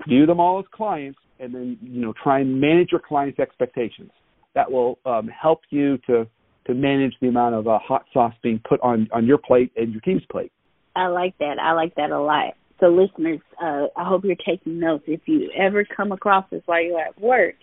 [0.07, 4.12] view them all as clients, and then you know try and manage your clients' expectations.
[4.54, 6.27] That will um, help you to
[6.67, 9.91] to manage the amount of uh, hot sauce being put on on your plate and
[9.91, 10.51] your team's plate.
[10.95, 11.58] I like that.
[11.60, 12.54] I like that a lot.
[12.80, 15.04] So, listeners, uh, I hope you're taking notes.
[15.08, 17.56] If you ever come across this while you're at work,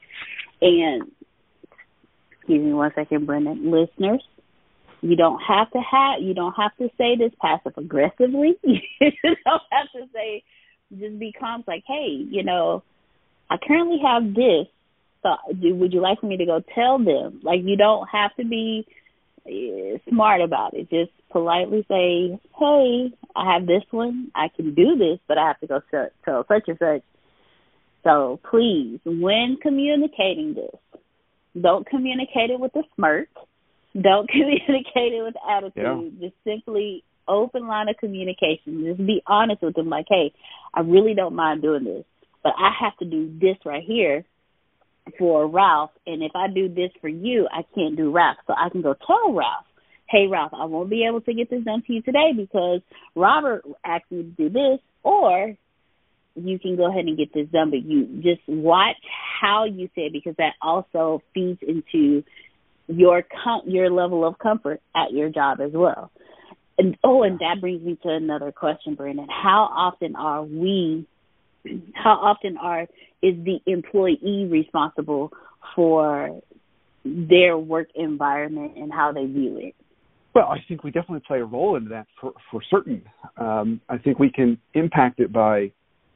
[0.61, 1.11] and
[2.33, 4.23] excuse me one second, Brendan, listeners,
[5.01, 8.59] you don't have to have you don't have to say this passive aggressively.
[8.63, 9.11] you
[9.45, 10.43] don't have to say
[10.97, 12.83] just be calm It's like, hey, you know,
[13.51, 14.67] I currently have this.
[15.23, 15.31] So
[15.61, 17.41] do, would you like for me to go tell them?
[17.43, 18.87] Like you don't have to be
[19.47, 20.91] uh, smart about it.
[20.91, 24.31] Just politely say, hey, I have this one.
[24.35, 27.03] I can do this, but I have to go tell, tell such and such.
[28.05, 31.03] So please, when communicating this,
[31.61, 33.29] don't communicate it with a smirk
[33.95, 36.15] don't communicate it with attitude.
[36.21, 36.29] Yeah.
[36.29, 38.85] Just simply open line of communication.
[38.85, 40.33] Just be honest with them, like, hey,
[40.75, 42.05] I really don't mind doing this,
[42.49, 44.25] but I have to do this right here
[45.19, 48.39] for Ralph, and if I do this for you, I can't do Ralph.
[48.47, 49.67] So I can go tell Ralph,
[50.09, 52.81] hey Ralph, I won't be able to get this done to you today because
[53.15, 55.55] Robert asked me to do this, or
[56.37, 58.97] you can go ahead and get this done, but you just watch
[59.43, 62.25] how you say it because that also feeds into
[62.87, 66.11] your com- your level of comfort at your job as well.
[66.79, 69.27] And oh, and that brings me to another question, Brandon.
[69.29, 71.07] How often are we?
[71.95, 72.83] How often are
[73.23, 75.33] is the employee responsible
[75.75, 76.41] for
[77.05, 79.75] their work environment and how they view it?
[80.35, 83.03] Well, I think we definitely play a role in that for for certain.
[83.37, 85.73] Um, I think we can impact it by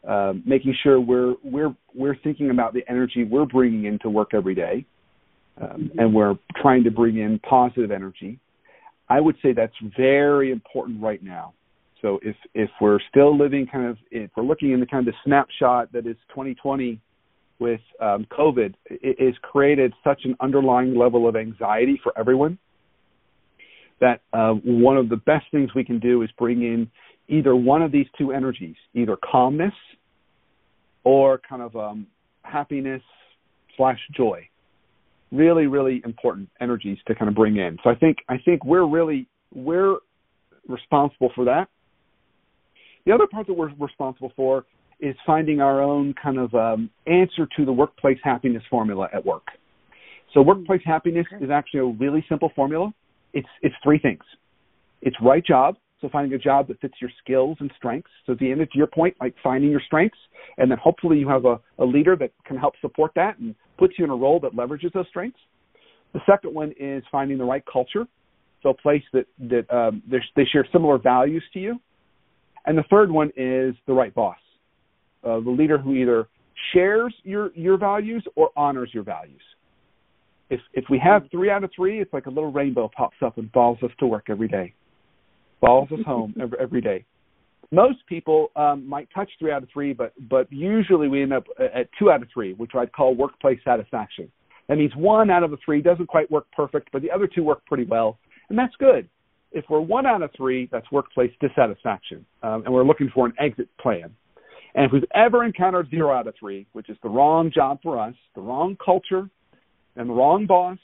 [0.07, 4.55] um, making sure we're we're we're thinking about the energy we're bringing into work every
[4.55, 4.85] day,
[5.61, 8.39] um, and we're trying to bring in positive energy.
[9.09, 11.55] I would say that's very important right now.
[12.03, 15.15] So if if we're still living kind of if we're looking in the kind of
[15.25, 17.01] snapshot that is 2020
[17.61, 22.59] with um, COVID, it has created such an underlying level of anxiety for everyone
[24.01, 26.91] that uh, one of the best things we can do is bring in
[27.29, 29.75] either one of these two energies, either calmness
[31.05, 32.09] or kind of um,
[32.43, 33.03] happiness
[33.77, 34.47] slash joy.
[35.31, 37.79] Really really important energies to kind of bring in.
[37.85, 39.99] So i think i think we're really we're
[40.67, 41.69] responsible for that
[43.07, 44.65] the other part that we're responsible for
[45.01, 49.47] is finding our own kind of um, answer to the workplace happiness formula at work
[50.35, 52.93] so workplace happiness is actually a really simple formula
[53.33, 54.23] it's it's three things
[55.01, 58.11] it's right job so finding a job that fits your skills and strengths.
[58.27, 60.19] So at the end of your point, like finding your strengths,
[60.59, 63.95] and then hopefully you have a, a leader that can help support that and puts
[63.99, 65.39] you in a role that leverages those strengths.
[66.13, 68.07] The second one is finding the right culture,
[68.63, 71.81] so a place that that um, they share similar values to you.
[72.67, 74.39] And the third one is the right boss,
[75.25, 76.29] uh, the leader who either
[76.73, 79.43] shares your your values or honors your values.
[80.51, 83.39] If if we have three out of three, it's like a little rainbow pops up
[83.39, 84.75] and follows us to work every day
[85.63, 87.07] follows us home every, every day.
[87.71, 91.45] Most people um, might touch three out of three, but but usually we end up
[91.59, 94.31] at two out of three, which I'd call workplace satisfaction.
[94.69, 97.43] That means one out of the three doesn't quite work perfect, but the other two
[97.43, 98.19] work pretty well,
[98.51, 99.09] and that's good.
[99.53, 103.33] If we're one out of three, that's workplace dissatisfaction, um, and we're looking for an
[103.39, 104.15] exit plan.
[104.75, 108.01] And if we've ever encountered zero out of three, which is the wrong job for
[108.01, 109.29] us, the wrong culture,
[109.97, 110.79] and the wrong boss,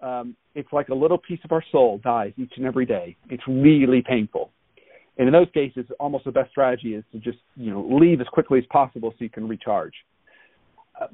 [0.00, 3.16] um, it's like a little piece of our soul dies each and every day.
[3.28, 4.50] It's really painful.
[5.18, 8.26] And in those cases, almost the best strategy is to just you know leave as
[8.28, 9.94] quickly as possible so you can recharge.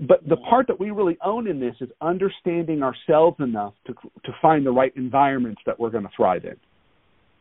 [0.00, 4.32] But the part that we really own in this is understanding ourselves enough to to
[4.42, 6.56] find the right environments that we're going to thrive in.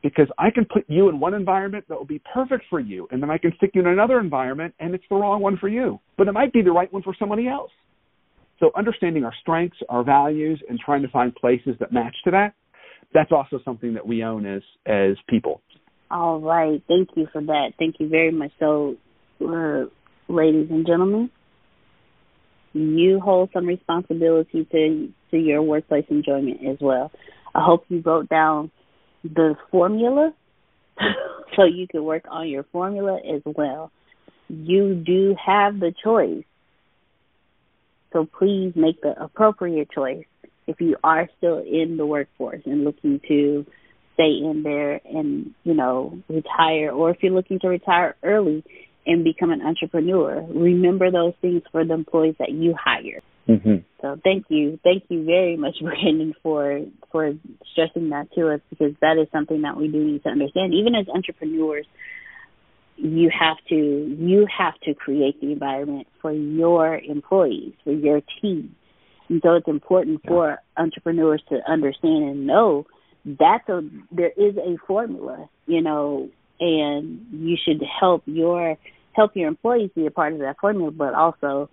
[0.03, 3.23] Because I can put you in one environment that will be perfect for you, and
[3.23, 5.99] then I can stick you in another environment and it's the wrong one for you.
[6.17, 7.71] But it might be the right one for somebody else.
[8.59, 12.53] So understanding our strengths, our values, and trying to find places that match to that,
[13.13, 15.61] that's also something that we own as as people.
[16.11, 16.81] All right.
[16.87, 17.73] Thank you for that.
[17.79, 18.51] Thank you very much.
[18.59, 18.95] So,
[19.41, 19.85] uh,
[20.27, 21.31] ladies and gentlemen,
[22.75, 27.11] you hold some responsibility to to your workplace enjoyment as well.
[27.55, 28.71] I hope you wrote down
[29.23, 30.33] the formula
[31.55, 33.91] so you can work on your formula as well.
[34.49, 36.43] You do have the choice
[38.13, 40.25] So please make the appropriate choice
[40.67, 43.65] if you are still in the workforce and looking to
[44.15, 48.63] stay in there and, you know, retire or if you're looking to retire early
[49.05, 53.21] and become an entrepreneur, remember those things for the employees that you hire.
[53.47, 53.75] Mm-hmm.
[54.01, 56.81] So thank you, thank you very much, Brandon, for
[57.11, 57.33] for
[57.71, 60.73] stressing that to us because that is something that we do need to understand.
[60.73, 61.85] Even as entrepreneurs,
[62.97, 68.75] you have to you have to create the environment for your employees, for your team.
[69.29, 70.29] And so it's important yeah.
[70.29, 72.85] for entrepreneurs to understand and know
[73.25, 73.81] that a,
[74.11, 76.29] there is a formula, you know,
[76.59, 78.77] and you should help your
[79.15, 81.69] help your employees be a part of that formula, but also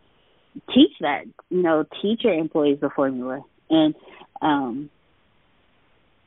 [0.74, 3.42] teach that, you know, teach your employees the formula.
[3.70, 3.94] And
[4.40, 4.90] um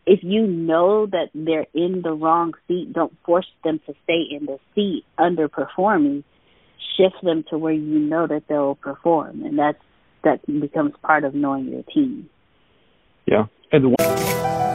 [0.05, 4.45] if you know that they're in the wrong seat, don't force them to stay in
[4.45, 6.23] the seat underperforming.
[6.95, 9.81] Shift them to where you know that they'll perform, and that's
[10.23, 12.29] that becomes part of knowing your team.
[13.25, 14.74] Yeah, and the one-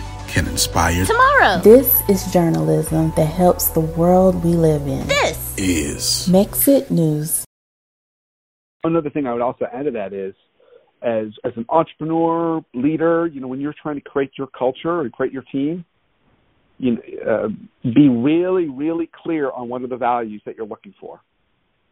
[0.31, 1.59] can inspire tomorrow.
[1.59, 5.05] This is journalism that helps the world we live in.
[5.07, 7.43] This is Mexit News.
[8.85, 10.33] Another thing I would also add to that is
[11.01, 15.11] as as an entrepreneur leader, you know, when you're trying to create your culture and
[15.11, 15.83] create your team,
[16.77, 17.47] you know, uh,
[17.83, 21.19] be really, really clear on what are the values that you're looking for,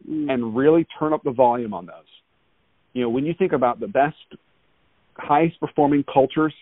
[0.08, 0.32] mm.
[0.32, 1.94] and really turn up the volume on those.
[2.94, 4.16] You know, when you think about the best,
[5.18, 6.54] highest performing cultures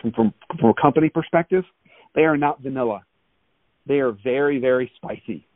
[0.00, 1.64] from, from, from a company perspective,
[2.14, 3.04] they are not vanilla.
[3.86, 5.46] They are very, very spicy.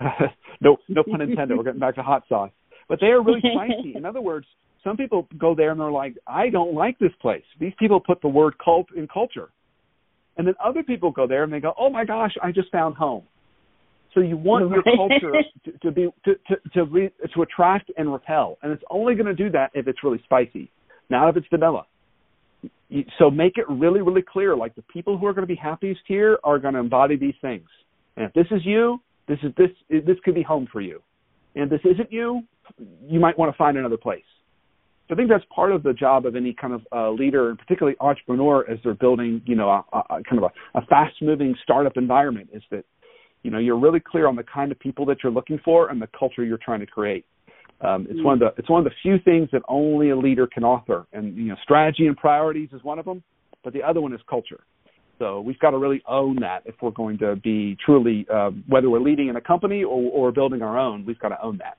[0.60, 1.56] no, no pun intended.
[1.56, 2.50] We're getting back to hot sauce,
[2.88, 3.94] but they are really spicy.
[3.96, 4.46] In other words,
[4.82, 7.44] some people go there and they're like, I don't like this place.
[7.60, 9.50] These people put the word cult in culture,
[10.36, 12.96] and then other people go there and they go, Oh my gosh, I just found
[12.96, 13.24] home.
[14.14, 15.32] So you want your culture
[15.64, 19.26] to, to be to to to, re, to attract and repel, and it's only going
[19.26, 20.70] to do that if it's really spicy,
[21.10, 21.86] not if it's vanilla
[23.18, 24.56] so make it really, really clear.
[24.56, 27.34] Like the people who are going to be happiest here are going to embody these
[27.40, 27.68] things.
[28.16, 31.02] And if this is you, this is this this could be home for you.
[31.54, 32.42] And if this isn't you,
[33.06, 34.24] you might want to find another place.
[35.08, 37.58] So I think that's part of the job of any kind of uh, leader, and
[37.58, 41.96] particularly entrepreneur, as they're building, you know, a, a kind of a, a fast-moving startup
[41.96, 42.48] environment.
[42.54, 42.84] Is that,
[43.42, 46.00] you know, you're really clear on the kind of people that you're looking for and
[46.00, 47.26] the culture you're trying to create.
[47.84, 48.24] Um, it's mm-hmm.
[48.24, 51.06] one of the it's one of the few things that only a leader can author,
[51.12, 53.22] and you know, strategy and priorities is one of them,
[53.62, 54.60] but the other one is culture.
[55.18, 58.90] So we've got to really own that if we're going to be truly, uh, whether
[58.90, 61.76] we're leading in a company or, or building our own, we've got to own that.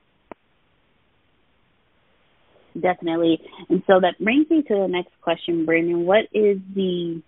[2.80, 3.40] Definitely.
[3.68, 6.06] And so that brings me to the next question, Brandon.
[6.06, 7.22] What is the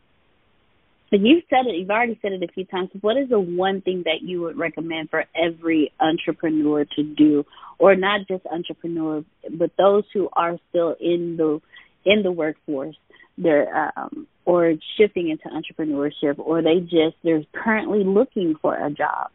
[1.10, 2.90] so you've said it, you've already said it a few times.
[3.00, 7.44] What is the one thing that you would recommend for every entrepreneur to do,
[7.78, 11.60] or not just entrepreneurs, but those who are still in the
[12.04, 12.96] in the workforce,
[13.38, 19.30] they're um, or shifting into entrepreneurship, or they just they're currently looking for a job.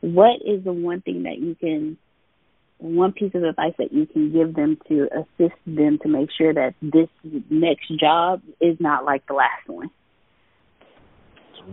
[0.00, 1.96] What is the one thing that you can,
[2.78, 6.54] one piece of advice that you can give them to assist them to make sure
[6.54, 7.08] that this
[7.50, 9.90] next job is not like the last one?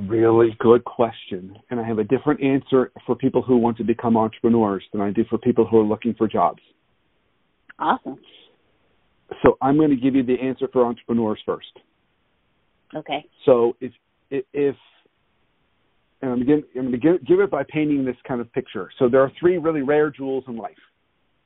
[0.07, 1.57] Really good question.
[1.69, 5.11] And I have a different answer for people who want to become entrepreneurs than I
[5.11, 6.61] do for people who are looking for jobs.
[7.79, 8.19] Awesome.
[9.41, 11.79] So I'm going to give you the answer for entrepreneurs first.
[12.95, 13.25] Okay.
[13.45, 13.91] So if
[14.29, 14.75] if
[16.21, 18.89] and I'm going to give, give it by painting this kind of picture.
[18.97, 20.77] So there are three really rare jewels in life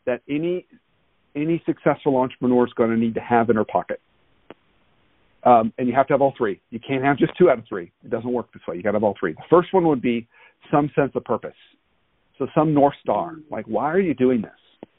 [0.06, 0.68] that any
[1.36, 4.02] any successful entrepreneur is going to need to have in her pocket.
[5.48, 6.60] Um, and you have to have all three.
[6.72, 7.90] You can't have just two out of three.
[8.04, 8.76] It doesn't work this way.
[8.76, 9.32] You got to have all three.
[9.32, 10.28] The first one would be
[10.70, 11.56] some sense of purpose.
[12.38, 14.90] So some north star, like why are you doing this?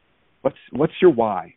[0.41, 1.55] What's what's your why?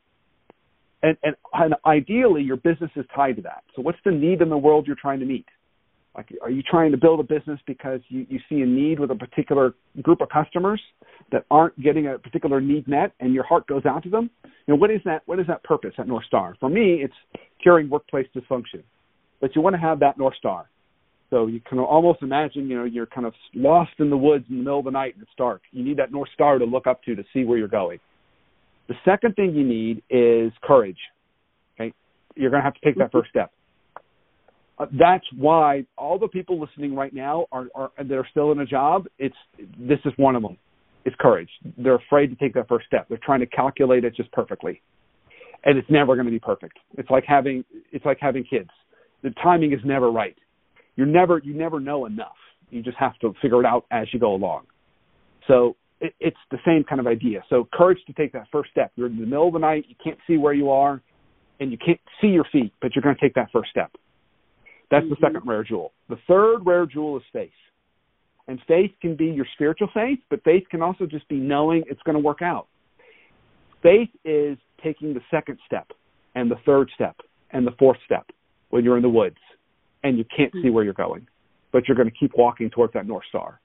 [1.04, 3.64] And, and and ideally, your business is tied to that.
[3.78, 5.46] So what's the need in the world you're trying to meet?
[6.16, 9.12] Like, are you trying to build a business because you, you see a need with
[9.12, 10.82] a particular group of customers
[11.32, 14.30] that aren't getting a particular need met, and your heart goes out to them?
[14.44, 15.22] You know, what is that?
[15.26, 16.56] What is that purpose at North Star?
[16.60, 17.14] For me, it's
[17.64, 18.84] curing workplace dysfunction.
[19.40, 20.70] But you want to have that North Star.
[21.32, 24.58] So you can almost imagine, you know, you're kind of lost in the woods in
[24.58, 25.62] the middle of the night and it's dark.
[25.72, 28.00] You need that North Star to look up to to see where you're going.
[28.90, 30.98] The second thing you need is courage.
[31.76, 31.94] Okay,
[32.36, 33.20] you're going to have to take that mm-hmm.
[33.20, 33.54] first step.
[34.82, 38.60] Uh, that's why all the people listening right now are, are that are still in
[38.60, 39.06] a job.
[39.20, 39.36] It's
[39.78, 40.58] this is one of them.
[41.06, 41.50] It's courage.
[41.78, 43.08] They're afraid to take that first step.
[43.08, 44.82] They're trying to calculate it just perfectly,
[45.66, 46.80] and it's never going to be perfect.
[46.98, 48.70] It's like having it's like having kids.
[49.22, 50.36] The timing is never right.
[50.96, 52.38] You're never you never know enough.
[52.72, 54.66] You just have to figure it out as you go along.
[55.48, 57.44] So it, it's the same kind of idea.
[57.52, 58.92] So courage to take that first step.
[58.96, 59.86] You're in the middle of the night.
[59.90, 61.04] You can't see where you are,
[61.60, 63.92] and you can't see your feet, but you're going to take that first step.
[64.92, 65.10] That's mm-hmm.
[65.10, 65.94] the second rare jewel.
[66.10, 67.50] The third rare jewel is faith.
[68.48, 72.02] And faith can be your spiritual faith, but faith can also just be knowing it's
[72.04, 72.68] going to work out.
[73.82, 75.88] Faith is taking the second step
[76.36, 77.16] and the third step
[77.52, 78.28] and the fourth step
[78.70, 79.38] when you're in the woods
[80.04, 81.28] and you can't see where you're going,
[81.72, 83.62] but you're going to keep walking towards that North Star.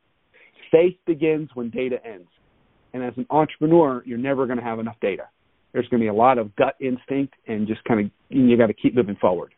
[0.71, 2.29] Faith begins when data ends.
[2.93, 5.25] And as an entrepreneur, you're never going to have enough data.
[5.73, 8.69] There's going to be a lot of gut instinct and just kind of, you got
[8.69, 9.53] to keep moving forward.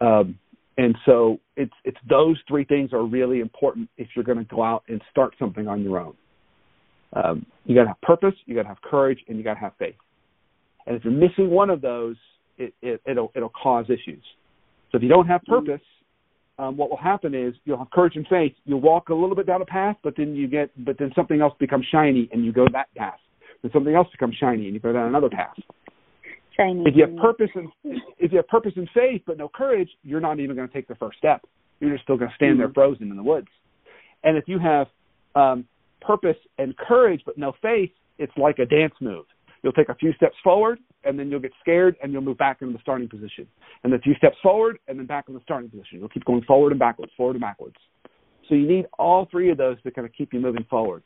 [0.00, 0.38] Um,
[0.78, 4.62] and so it's it's those three things are really important if you're going to go
[4.62, 6.14] out and start something on your own.
[7.12, 9.60] Um, you got to have purpose, you got to have courage, and you got to
[9.60, 9.96] have faith.
[10.86, 12.16] And if you're missing one of those,
[12.56, 14.22] it, it, it'll it'll cause issues.
[14.90, 15.80] So if you don't have purpose,
[16.58, 18.52] um, what will happen is you'll have courage and faith.
[18.64, 21.40] You'll walk a little bit down a path, but then you get, but then something
[21.40, 23.18] else becomes shiny, and you go that path.
[23.62, 25.54] Then something else becomes shiny, and you go down another path.
[26.56, 26.82] Shiny.
[26.86, 27.68] If you have purpose and
[28.18, 30.88] if you have purpose and faith, but no courage, you're not even going to take
[30.88, 31.42] the first step.
[31.80, 32.60] You're just still going to stand mm-hmm.
[32.60, 33.48] there frozen in the woods.
[34.22, 34.86] And if you have
[35.34, 35.64] um,
[36.00, 39.24] purpose and courage, but no faith, it's like a dance move.
[39.62, 42.62] You'll take a few steps forward, and then you'll get scared, and you'll move back
[42.62, 43.46] into the starting position.
[43.84, 45.98] And a few steps forward, and then back in the starting position.
[45.98, 47.76] You'll keep going forward and backwards, forward and backwards.
[48.48, 51.02] So you need all three of those to kind of keep you moving forward.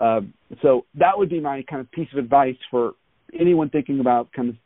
[0.00, 0.32] Um,
[0.62, 2.92] so that would be my kind of piece of advice for
[3.38, 4.56] anyone thinking about kind of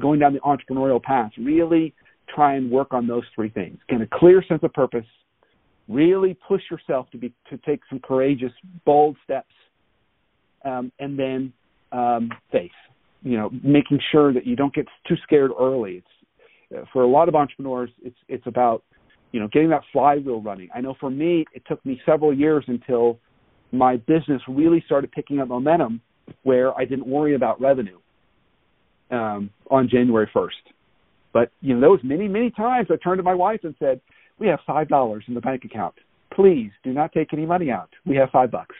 [0.00, 1.30] going down the entrepreneurial path.
[1.38, 1.94] Really
[2.34, 3.78] try and work on those three things.
[3.88, 5.06] Get a clear sense of purpose.
[5.88, 8.52] Really push yourself to be to take some courageous,
[8.84, 9.52] bold steps,
[10.64, 11.52] um, and then
[11.92, 12.70] um, faith.
[13.22, 16.02] You know, making sure that you don't get too scared early.
[16.70, 18.82] It's for a lot of entrepreneurs, it's it's about
[19.30, 20.68] you know getting that flywheel running.
[20.74, 23.20] I know for me, it took me several years until
[23.70, 26.00] my business really started picking up momentum,
[26.42, 27.98] where I didn't worry about revenue
[29.10, 30.56] um, on January first.
[31.32, 34.00] But you know, those many many times I turned to my wife and said,
[34.38, 35.94] "We have five dollars in the bank account.
[36.32, 37.90] Please do not take any money out.
[38.04, 38.74] We have five bucks."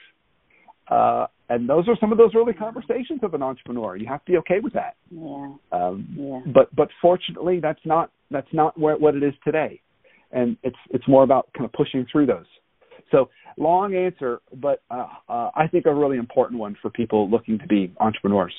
[0.89, 3.95] Uh, and those are some of those early conversations of an entrepreneur.
[3.95, 4.95] You have to be okay with that.
[5.09, 5.53] Yeah.
[5.71, 6.39] Um, yeah.
[6.53, 9.81] But but fortunately, that's not that's not where, what it is today,
[10.31, 12.45] and it's it's more about kind of pushing through those.
[13.11, 17.59] So long answer, but uh, uh, I think a really important one for people looking
[17.59, 18.53] to be entrepreneurs.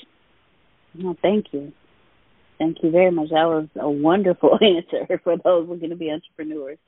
[0.95, 1.72] No, thank you.
[2.59, 3.28] Thank you very much.
[3.30, 6.78] That was a wonderful answer for those looking to be entrepreneurs.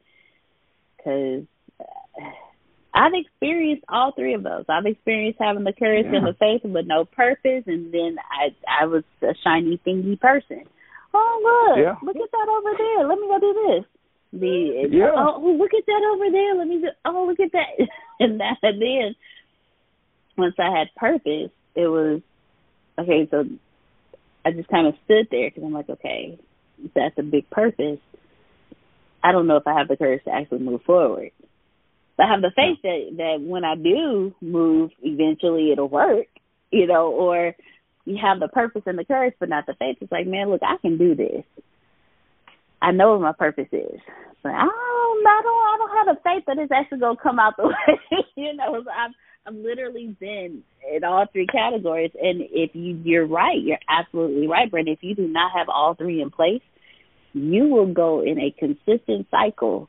[0.96, 1.44] Because
[1.80, 2.30] uh,
[2.92, 4.64] I've experienced all three of those.
[4.68, 6.18] I've experienced having the courage yeah.
[6.18, 8.50] and the faith but no purpose, and then I
[8.82, 10.64] I was a shiny thingy person.
[11.14, 11.94] Oh look, yeah.
[12.02, 13.06] look at that over there.
[13.06, 13.84] Let me go do this.
[14.40, 15.12] The yeah.
[15.16, 16.54] Oh, oh look at that over there.
[16.56, 17.86] Let me do, oh look at that
[18.20, 19.14] and that and then
[20.36, 22.20] once I had purpose, it was
[22.98, 23.28] okay.
[23.30, 23.44] So
[24.44, 26.38] I just kind of stood there because I'm like, okay,
[26.94, 27.98] that's a big purpose.
[29.22, 31.30] I don't know if I have the courage to actually move forward.
[32.16, 36.26] But I have the faith that that when I do move, eventually it'll work,
[36.70, 37.54] you know, or
[38.04, 39.98] you have the purpose and the courage, but not the faith.
[40.00, 41.44] It's like, man, look, I can do this.
[42.82, 44.00] I know what my purpose is,
[44.42, 47.38] but I don't, I don't, I don't have the faith that it's actually gonna come
[47.38, 48.82] out the way, you know.
[48.84, 49.12] So I've,
[49.46, 50.62] I've literally been
[50.94, 54.88] in all three categories, and if you, you're right, you're absolutely right, Brent.
[54.88, 56.62] If you do not have all three in place,
[57.32, 59.88] you will go in a consistent cycle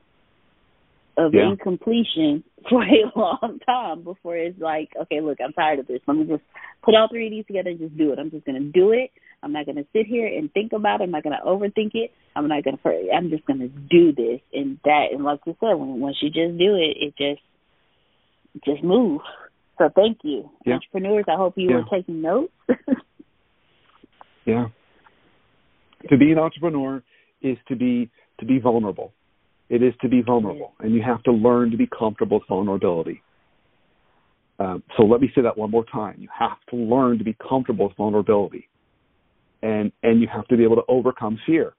[1.18, 1.52] of yeah.
[1.52, 5.99] incompletion for a long time before it's like, okay, look, I'm tired of this.
[6.08, 6.43] Let me just
[6.84, 8.20] put all three of these together and just do it.
[8.20, 9.12] I'm just going to do it.
[9.43, 11.06] I'm not going to sit here and think about it.
[11.06, 12.12] I'm not going to overthink it.
[12.36, 13.10] I'm not going to.
[13.14, 15.08] I'm just going to do this and that.
[15.12, 17.41] And like you said, when once you just do it, it just
[18.64, 19.22] just move.
[19.82, 20.75] So thank you, yeah.
[20.75, 21.25] entrepreneurs.
[21.27, 21.77] I hope you yeah.
[21.77, 22.53] were taking notes.
[24.45, 24.67] yeah.
[26.07, 27.01] To be an entrepreneur
[27.41, 29.11] is to be to be vulnerable
[29.69, 33.23] It is to be vulnerable, and you have to learn to be comfortable with vulnerability.
[34.59, 36.17] Um, so let me say that one more time.
[36.19, 38.69] You have to learn to be comfortable with vulnerability,
[39.63, 41.73] and and you have to be able to overcome fear.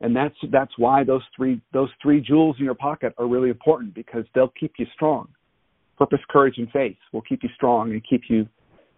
[0.00, 3.92] And that's that's why those three those three jewels in your pocket are really important
[3.92, 5.30] because they'll keep you strong.
[6.00, 8.48] Purpose, courage, and faith will keep you strong and keep you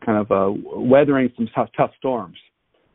[0.06, 2.36] kind of uh, weathering some tough, tough storms.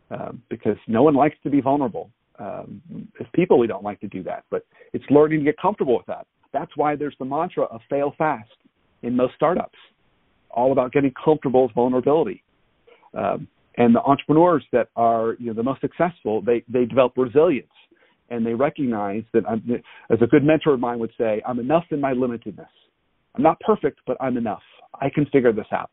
[0.09, 2.09] Um, because no one likes to be vulnerable.
[2.39, 2.81] Um,
[3.19, 6.05] as people, we don't like to do that, but it's learning to get comfortable with
[6.05, 6.25] that.
[6.53, 8.49] That's why there's the mantra of fail fast
[9.01, 9.77] in most startups,
[10.49, 12.41] all about getting comfortable with vulnerability.
[13.13, 17.67] Um, and the entrepreneurs that are you know the most successful, they they develop resilience
[18.29, 19.61] and they recognize that I'm,
[20.09, 22.67] as a good mentor of mine would say, I'm enough in my limitedness.
[23.37, 24.63] I'm not perfect, but I'm enough.
[24.99, 25.91] I can figure this out.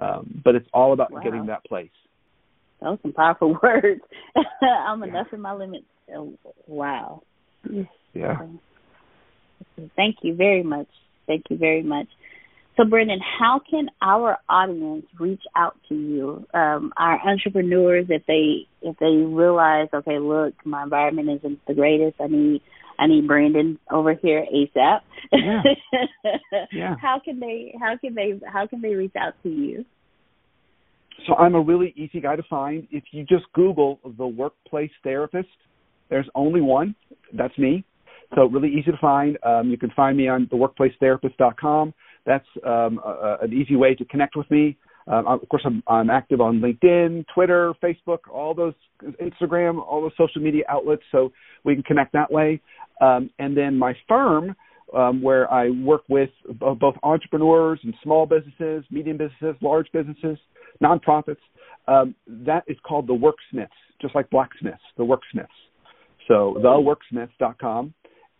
[0.00, 1.20] Um, but it's all about wow.
[1.20, 1.90] getting that place.
[2.80, 4.00] Those some powerful words.
[4.62, 5.08] I'm yeah.
[5.08, 5.86] enough in my limits.
[6.14, 6.34] Oh,
[6.66, 7.22] wow.
[8.12, 8.38] Yeah.
[9.96, 10.88] Thank you very much.
[11.26, 12.08] Thank you very much.
[12.76, 18.66] So, Brendan, how can our audience reach out to you, um, our entrepreneurs, if they
[18.82, 22.16] if they realize, okay, look, my environment isn't the greatest.
[22.20, 22.62] I need
[22.98, 25.00] I need Brandon over here ASAP.
[25.32, 25.62] Yeah.
[26.72, 26.94] yeah.
[27.00, 29.84] How can they how can they how can they reach out to you?
[31.28, 32.88] So I'm a really easy guy to find.
[32.90, 35.48] If you just Google the workplace therapist,
[36.10, 36.94] there's only one.
[37.32, 37.84] That's me.
[38.34, 39.38] So really easy to find.
[39.44, 41.94] Um, you can find me on theworkplacetherapist.com.
[42.26, 44.76] That's um, a, an easy way to connect with me.
[45.06, 50.12] Um, of course, I'm, I'm active on LinkedIn, Twitter, Facebook, all those, Instagram, all those
[50.16, 51.30] social media outlets, so
[51.62, 52.60] we can connect that way.
[53.02, 54.56] Um, and then my firm,
[54.94, 60.38] um, where I work with both entrepreneurs and small businesses, medium businesses, large businesses,
[60.82, 61.36] nonprofits,
[61.86, 63.68] um, that is called the Worksmiths,
[64.00, 65.46] just like blacksmiths, the Worksmiths.
[66.28, 67.92] So theworksmiths.com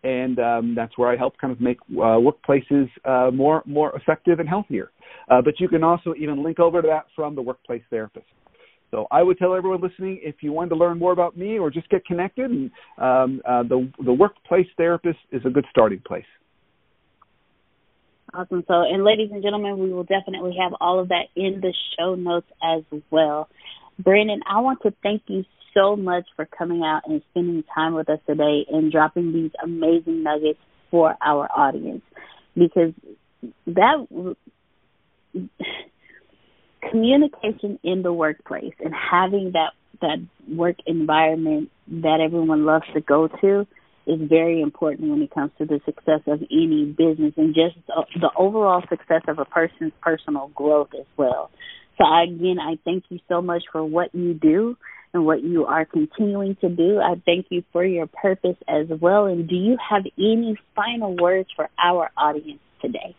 [0.04, 4.38] and um, that's where I help kind of make uh, workplaces uh, more more effective
[4.38, 4.90] and healthier.
[5.28, 8.26] Uh, but you can also even link over to that from the workplace therapist.
[8.90, 11.68] So I would tell everyone listening if you wanted to learn more about me or
[11.68, 16.24] just get connected, and, um, uh, the the workplace therapist is a good starting place.
[18.32, 18.64] Awesome.
[18.66, 22.14] So, and ladies and gentlemen, we will definitely have all of that in the show
[22.14, 23.48] notes as well.
[23.98, 25.44] Brandon, I want to thank you
[25.74, 30.22] so much for coming out and spending time with us today and dropping these amazing
[30.22, 30.58] nuggets
[30.90, 32.02] for our audience
[32.54, 32.92] because
[33.66, 34.06] that
[36.90, 40.18] communication in the workplace and having that that
[40.48, 43.66] work environment that everyone loves to go to
[44.06, 48.30] is very important when it comes to the success of any business and just the
[48.36, 51.50] overall success of a person's personal growth as well.
[51.96, 54.76] So again, I thank you so much for what you do
[55.14, 56.98] and what you are continuing to do.
[56.98, 59.26] I thank you for your purpose as well.
[59.26, 63.14] And do you have any final words for our audience today?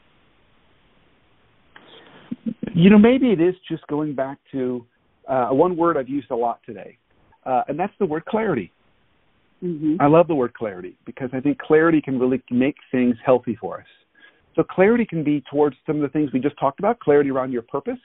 [2.74, 4.86] You know, maybe it is just going back to
[5.28, 6.98] uh, one word I've used a lot today,
[7.46, 8.72] uh, and that's the word clarity.
[9.64, 9.96] Mm-hmm.
[10.02, 13.80] I love the word clarity because I think clarity can really make things healthy for
[13.80, 13.88] us.
[14.56, 17.54] So clarity can be towards some of the things we just talked about, clarity around
[17.54, 18.00] your purpose,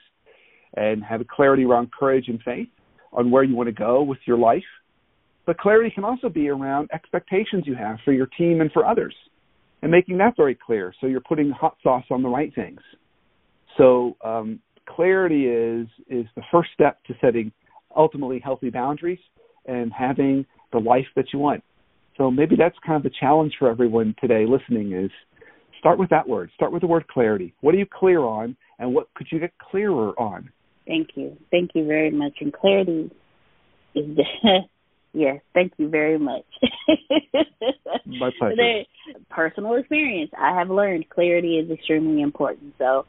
[0.75, 2.69] and have clarity around courage and faith
[3.13, 4.63] on where you want to go with your life.
[5.45, 9.15] But clarity can also be around expectations you have for your team and for others
[9.81, 12.79] and making that very clear so you're putting hot sauce on the right things.
[13.77, 17.51] So um, clarity is is the first step to setting
[17.95, 19.19] ultimately healthy boundaries
[19.65, 21.63] and having the life that you want.
[22.17, 25.09] So maybe that's kind of the challenge for everyone today listening is
[25.79, 26.51] start with that word.
[26.55, 27.53] Start with the word clarity.
[27.61, 30.49] What are you clear on and what could you get clearer on?
[30.85, 31.37] Thank you.
[31.51, 32.33] Thank you very much.
[32.41, 33.11] And clarity
[33.95, 34.17] is
[35.13, 36.45] yes, thank you very much.
[38.05, 38.83] My pleasure.
[39.29, 40.31] personal experience.
[40.37, 42.73] I have learned clarity is extremely important.
[42.77, 43.05] So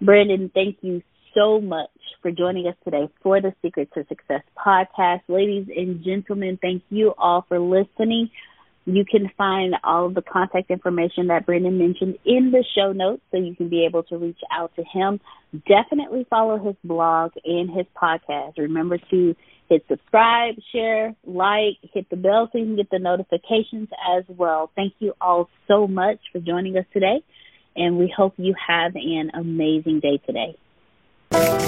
[0.00, 1.02] Brandon, thank you
[1.34, 1.90] so much
[2.22, 5.22] for joining us today for the Secret to Success podcast.
[5.28, 8.30] Ladies and gentlemen, thank you all for listening.
[8.90, 13.20] You can find all of the contact information that Brendan mentioned in the show notes
[13.30, 15.20] so you can be able to reach out to him.
[15.68, 18.56] Definitely follow his blog and his podcast.
[18.56, 19.36] Remember to
[19.68, 24.70] hit subscribe, share, like, hit the bell so you can get the notifications as well.
[24.74, 27.22] Thank you all so much for joining us today,
[27.76, 31.67] and we hope you have an amazing day today.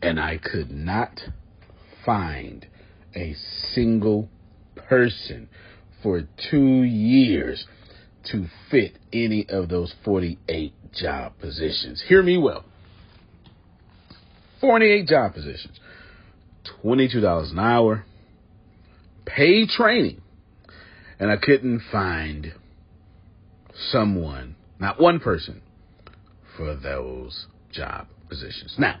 [0.00, 1.20] And I could not
[2.04, 2.66] find
[3.14, 3.34] a
[3.72, 4.28] single
[4.76, 5.48] person
[6.02, 7.66] for two years
[8.30, 12.04] to fit any of those 48 job positions.
[12.06, 12.64] Hear me well.
[14.60, 15.78] 48 job positions,
[16.82, 18.04] $22 an hour,
[19.24, 20.20] paid training,
[21.18, 22.54] and I couldn't find
[23.90, 25.62] someone, not one person,
[26.56, 28.74] for those job positions.
[28.78, 29.00] Now,